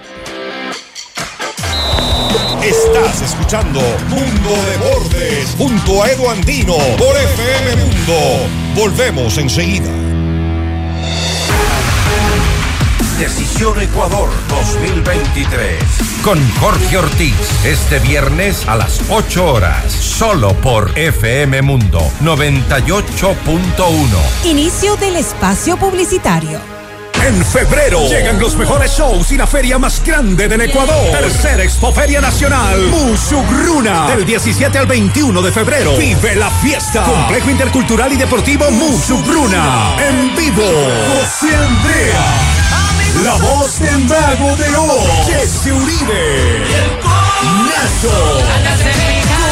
Estás 2.62 3.22
escuchando 3.22 3.81
Mundo 4.09 4.50
de 4.70 4.76
Bordes 4.78 5.55
junto 5.59 6.02
a 6.02 6.11
Edu 6.11 6.28
Andino 6.28 6.76
por 6.96 7.16
FM 7.16 7.76
Mundo. 7.76 8.46
Volvemos 8.76 9.37
enseguida. 9.38 9.90
Decisión 13.22 13.80
Ecuador 13.80 14.28
2023. 14.48 15.78
Con 16.24 16.40
Jorge 16.58 16.98
Ortiz. 16.98 17.37
Este 17.64 18.00
viernes 18.00 18.66
a 18.66 18.74
las 18.74 19.00
8 19.11 19.46
horas. 19.46 19.92
Solo 19.92 20.54
por 20.54 20.98
FM 20.98 21.62
Mundo 21.62 22.00
98.1. 22.20 24.44
Inicio 24.44 24.96
del 24.96 25.14
espacio 25.14 25.76
publicitario. 25.76 26.72
En 27.24 27.44
febrero 27.44 28.08
llegan 28.08 28.40
los 28.40 28.56
mejores 28.56 28.90
shows 28.90 29.30
y 29.30 29.37
la 29.37 29.46
feria 29.46 29.78
más 29.78 30.04
grande 30.04 30.48
del 30.48 30.62
Ecuador. 30.62 31.12
Tercer 31.12 31.61
Expoferia 31.61 32.20
Nacional. 32.20 32.80
Musugruna. 32.88 34.08
Del 34.08 34.26
17 34.26 34.76
al 34.76 34.87
21 34.87 35.42
de 35.42 35.52
febrero. 35.52 35.96
Vive 35.96 36.35
la 36.35 36.50
fiesta. 36.50 37.04
Complejo 37.04 37.50
Intercultural 37.50 38.12
y 38.12 38.16
Deportivo 38.16 38.68
Musugruna. 38.72 39.94
En 40.08 40.35
vivo. 40.35 40.64
José 41.14 41.54
Andrea. 41.54 41.82
La 43.22 43.35
voz 43.37 43.78
del 43.78 44.04
mago 44.06 44.56
de 44.56 44.76
O. 44.76 45.06
Jesse 45.26 45.72
Uribe. 45.72 46.64
Nacho. 47.66 48.11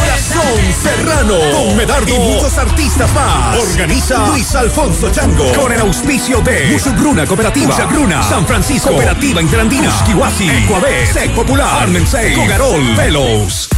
Corazón 0.01 0.73
Serrano. 0.83 1.35
Con 1.53 1.77
Medardo. 1.77 2.09
Y 2.09 2.19
muchos 2.19 2.59
artistas 2.59 3.13
más. 3.15 3.57
Organiza 3.59 4.27
Luis 4.27 4.53
Alfonso 4.57 5.11
Chango. 5.13 5.53
Con 5.53 5.71
el 5.71 5.81
auspicio 5.83 6.41
de 6.41 6.71
Musugruna 6.73 7.25
Cooperativa. 7.27 7.69
Musagruna. 7.69 8.23
San 8.25 8.45
Francisco. 8.45 8.89
Cooperativa 8.89 9.41
Interandina. 9.41 9.93
Kiwasi. 10.05 10.51
Ecuabet. 10.51 11.13
Sec 11.13 11.33
Popular. 11.33 11.83
Armensei. 11.83 12.35
Cogarol. 12.35 12.97
Velos. 12.97 13.69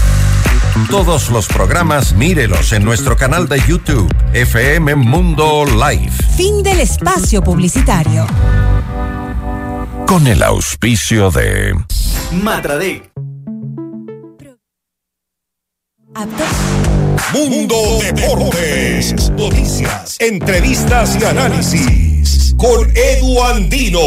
Todos 0.90 1.28
los 1.28 1.48
programas 1.48 2.14
mírelos 2.14 2.72
en 2.72 2.82
nuestro 2.82 3.14
canal 3.14 3.46
de 3.46 3.60
YouTube, 3.66 4.10
FM 4.32 4.94
Mundo 4.94 5.64
Live. 5.66 6.12
Fin 6.34 6.62
del 6.62 6.80
espacio 6.80 7.42
publicitario. 7.42 8.26
Con 10.12 10.26
el 10.26 10.42
auspicio 10.42 11.30
de 11.30 11.74
Matradec. 12.32 13.10
Mundo 17.32 17.76
Deportes. 18.02 19.30
Noticias, 19.30 20.18
entrevistas 20.20 21.16
y 21.18 21.24
análisis. 21.24 22.54
Con 22.58 22.92
Edu 22.94 23.42
Andino. 23.42 24.00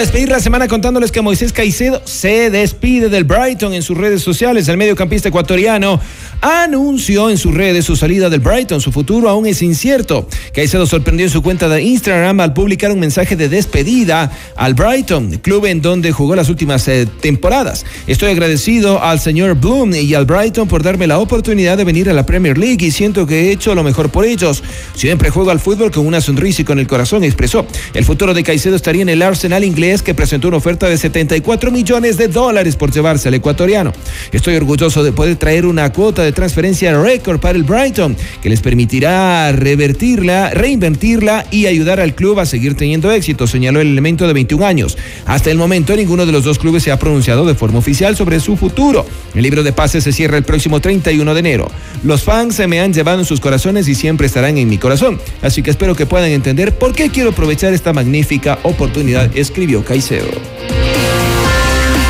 Despedir 0.00 0.30
la 0.30 0.40
semana 0.40 0.66
contándoles 0.66 1.12
que 1.12 1.20
Moisés 1.20 1.52
Caicedo 1.52 2.00
se 2.06 2.48
despide 2.48 3.10
del 3.10 3.24
Brighton 3.24 3.74
en 3.74 3.82
sus 3.82 3.98
redes 3.98 4.22
sociales. 4.22 4.66
El 4.68 4.78
mediocampista 4.78 5.28
ecuatoriano 5.28 6.00
anunció 6.40 7.28
en 7.28 7.36
sus 7.36 7.52
redes 7.52 7.84
su 7.84 7.96
salida 7.96 8.30
del 8.30 8.40
Brighton. 8.40 8.80
Su 8.80 8.92
futuro 8.92 9.28
aún 9.28 9.44
es 9.46 9.60
incierto. 9.60 10.26
Caicedo 10.54 10.86
sorprendió 10.86 11.26
en 11.26 11.30
su 11.30 11.42
cuenta 11.42 11.68
de 11.68 11.82
Instagram 11.82 12.40
al 12.40 12.54
publicar 12.54 12.92
un 12.92 12.98
mensaje 12.98 13.36
de 13.36 13.50
despedida 13.50 14.32
al 14.56 14.72
Brighton, 14.72 15.38
club 15.42 15.66
en 15.66 15.82
donde 15.82 16.12
jugó 16.12 16.34
las 16.34 16.48
últimas 16.48 16.88
eh, 16.88 17.06
temporadas. 17.20 17.84
Estoy 18.06 18.30
agradecido 18.30 19.02
al 19.02 19.20
señor 19.20 19.54
Bloom 19.54 19.94
y 19.94 20.14
al 20.14 20.24
Brighton 20.24 20.66
por 20.66 20.82
darme 20.82 21.08
la 21.08 21.18
oportunidad 21.18 21.76
de 21.76 21.84
venir 21.84 22.08
a 22.08 22.14
la 22.14 22.24
Premier 22.24 22.56
League 22.56 22.86
y 22.86 22.90
siento 22.90 23.26
que 23.26 23.48
he 23.48 23.52
hecho 23.52 23.74
lo 23.74 23.82
mejor 23.82 24.10
por 24.10 24.24
ellos. 24.24 24.62
Siempre 24.94 25.28
juego 25.28 25.50
al 25.50 25.60
fútbol 25.60 25.90
con 25.90 26.06
una 26.06 26.22
sonrisa 26.22 26.62
y 26.62 26.64
con 26.64 26.78
el 26.78 26.86
corazón, 26.86 27.22
expresó. 27.22 27.66
El 27.92 28.06
futuro 28.06 28.32
de 28.32 28.42
Caicedo 28.42 28.76
estaría 28.76 29.02
en 29.02 29.10
el 29.10 29.20
Arsenal 29.20 29.62
inglés 29.62 29.89
que 29.98 30.14
presentó 30.14 30.46
una 30.46 30.58
oferta 30.58 30.88
de 30.88 30.96
74 30.96 31.72
millones 31.72 32.16
de 32.16 32.28
dólares 32.28 32.76
por 32.76 32.92
llevarse 32.92 33.26
al 33.26 33.34
ecuatoriano. 33.34 33.92
Estoy 34.30 34.54
orgulloso 34.54 35.02
de 35.02 35.10
poder 35.10 35.34
traer 35.34 35.66
una 35.66 35.92
cuota 35.92 36.22
de 36.22 36.30
transferencia 36.30 36.96
récord 36.96 37.40
para 37.40 37.58
el 37.58 37.64
Brighton 37.64 38.16
que 38.40 38.48
les 38.48 38.60
permitirá 38.60 39.50
revertirla, 39.50 40.50
reinvertirla 40.50 41.44
y 41.50 41.66
ayudar 41.66 41.98
al 41.98 42.14
club 42.14 42.38
a 42.38 42.46
seguir 42.46 42.76
teniendo 42.76 43.10
éxito, 43.10 43.48
señaló 43.48 43.80
el 43.80 43.88
elemento 43.88 44.28
de 44.28 44.32
21 44.32 44.64
años. 44.64 44.96
Hasta 45.26 45.50
el 45.50 45.58
momento 45.58 45.96
ninguno 45.96 46.24
de 46.24 46.30
los 46.30 46.44
dos 46.44 46.60
clubes 46.60 46.84
se 46.84 46.92
ha 46.92 46.98
pronunciado 46.98 47.44
de 47.44 47.56
forma 47.56 47.80
oficial 47.80 48.14
sobre 48.14 48.38
su 48.38 48.56
futuro. 48.56 49.04
El 49.34 49.42
libro 49.42 49.64
de 49.64 49.72
pases 49.72 50.04
se 50.04 50.12
cierra 50.12 50.38
el 50.38 50.44
próximo 50.44 50.80
31 50.80 51.34
de 51.34 51.40
enero. 51.40 51.68
Los 52.04 52.22
fans 52.22 52.54
se 52.54 52.68
me 52.68 52.80
han 52.80 52.92
llevado 52.92 53.18
en 53.18 53.24
sus 53.24 53.40
corazones 53.40 53.88
y 53.88 53.96
siempre 53.96 54.28
estarán 54.28 54.56
en 54.56 54.68
mi 54.68 54.78
corazón, 54.78 55.20
así 55.42 55.62
que 55.62 55.70
espero 55.70 55.96
que 55.96 56.06
puedan 56.06 56.30
entender 56.30 56.78
por 56.78 56.94
qué 56.94 57.10
quiero 57.10 57.30
aprovechar 57.30 57.72
esta 57.72 57.92
magnífica 57.92 58.60
oportunidad, 58.62 59.36
escribió 59.36 59.79
Caicedo. 59.82 60.89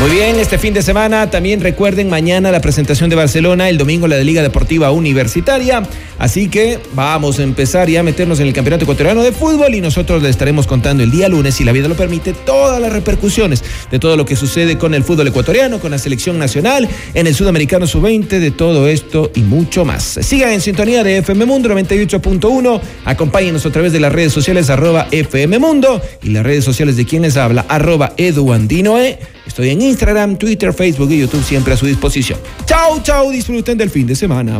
Muy 0.00 0.12
bien, 0.12 0.40
este 0.40 0.56
fin 0.56 0.72
de 0.72 0.80
semana 0.80 1.28
también 1.28 1.60
recuerden 1.60 2.08
mañana 2.08 2.50
la 2.50 2.62
presentación 2.62 3.10
de 3.10 3.16
Barcelona, 3.16 3.68
el 3.68 3.76
domingo 3.76 4.08
la 4.08 4.16
de 4.16 4.24
Liga 4.24 4.40
Deportiva 4.40 4.90
Universitaria. 4.92 5.82
Así 6.18 6.48
que 6.48 6.78
vamos 6.94 7.38
a 7.38 7.42
empezar 7.42 7.86
ya 7.90 8.00
a 8.00 8.02
meternos 8.02 8.40
en 8.40 8.46
el 8.46 8.54
Campeonato 8.54 8.84
Ecuatoriano 8.84 9.22
de 9.22 9.32
Fútbol 9.32 9.74
y 9.74 9.82
nosotros 9.82 10.22
les 10.22 10.30
estaremos 10.30 10.66
contando 10.66 11.02
el 11.02 11.10
día 11.10 11.28
lunes, 11.28 11.54
si 11.54 11.64
la 11.64 11.72
vida 11.72 11.86
lo 11.86 11.96
permite, 11.96 12.32
todas 12.32 12.80
las 12.80 12.94
repercusiones 12.94 13.62
de 13.90 13.98
todo 13.98 14.16
lo 14.16 14.24
que 14.24 14.36
sucede 14.36 14.78
con 14.78 14.94
el 14.94 15.04
fútbol 15.04 15.28
ecuatoriano, 15.28 15.80
con 15.80 15.90
la 15.90 15.98
selección 15.98 16.38
nacional, 16.38 16.88
en 17.12 17.26
el 17.26 17.34
Sudamericano 17.34 17.86
Sub-20, 17.86 18.26
de 18.38 18.50
todo 18.52 18.88
esto 18.88 19.30
y 19.34 19.40
mucho 19.42 19.84
más. 19.84 20.18
Sigan 20.22 20.52
en 20.52 20.62
sintonía 20.62 21.04
de 21.04 21.18
FM 21.18 21.44
Mundo 21.44 21.68
98.1, 21.68 22.80
acompáñenos 23.04 23.66
a 23.66 23.70
través 23.70 23.92
de 23.92 24.00
las 24.00 24.12
redes 24.12 24.32
sociales 24.32 24.70
arroba 24.70 25.08
FM 25.10 25.58
Mundo 25.58 26.00
y 26.22 26.30
las 26.30 26.42
redes 26.42 26.64
sociales 26.64 26.96
de 26.96 27.04
quien 27.04 27.20
les 27.20 27.36
habla 27.36 27.66
arroba 27.68 28.14
eduandinoe. 28.16 29.18
Estoy 29.46 29.70
en 29.70 29.82
Instagram, 29.82 30.36
Twitter, 30.36 30.72
Facebook 30.72 31.10
y 31.10 31.20
YouTube 31.20 31.44
siempre 31.44 31.74
a 31.74 31.76
su 31.76 31.86
disposición. 31.86 32.38
Chau, 32.66 33.00
chau, 33.02 33.30
disfruten 33.30 33.76
del 33.76 33.90
fin 33.90 34.06
de 34.06 34.14
semana. 34.14 34.58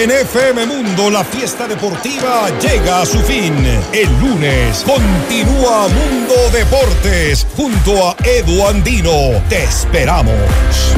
En 0.00 0.12
FM 0.12 0.64
Mundo 0.66 1.10
la 1.10 1.24
fiesta 1.24 1.66
deportiva 1.66 2.48
llega 2.60 3.00
a 3.00 3.06
su 3.06 3.18
fin. 3.18 3.52
El 3.92 4.08
lunes 4.20 4.84
continúa 4.86 5.88
Mundo 5.88 6.34
Deportes 6.52 7.44
junto 7.56 8.08
a 8.08 8.16
Edu 8.24 8.64
Andino. 8.64 9.42
Te 9.48 9.64
esperamos. 9.64 10.97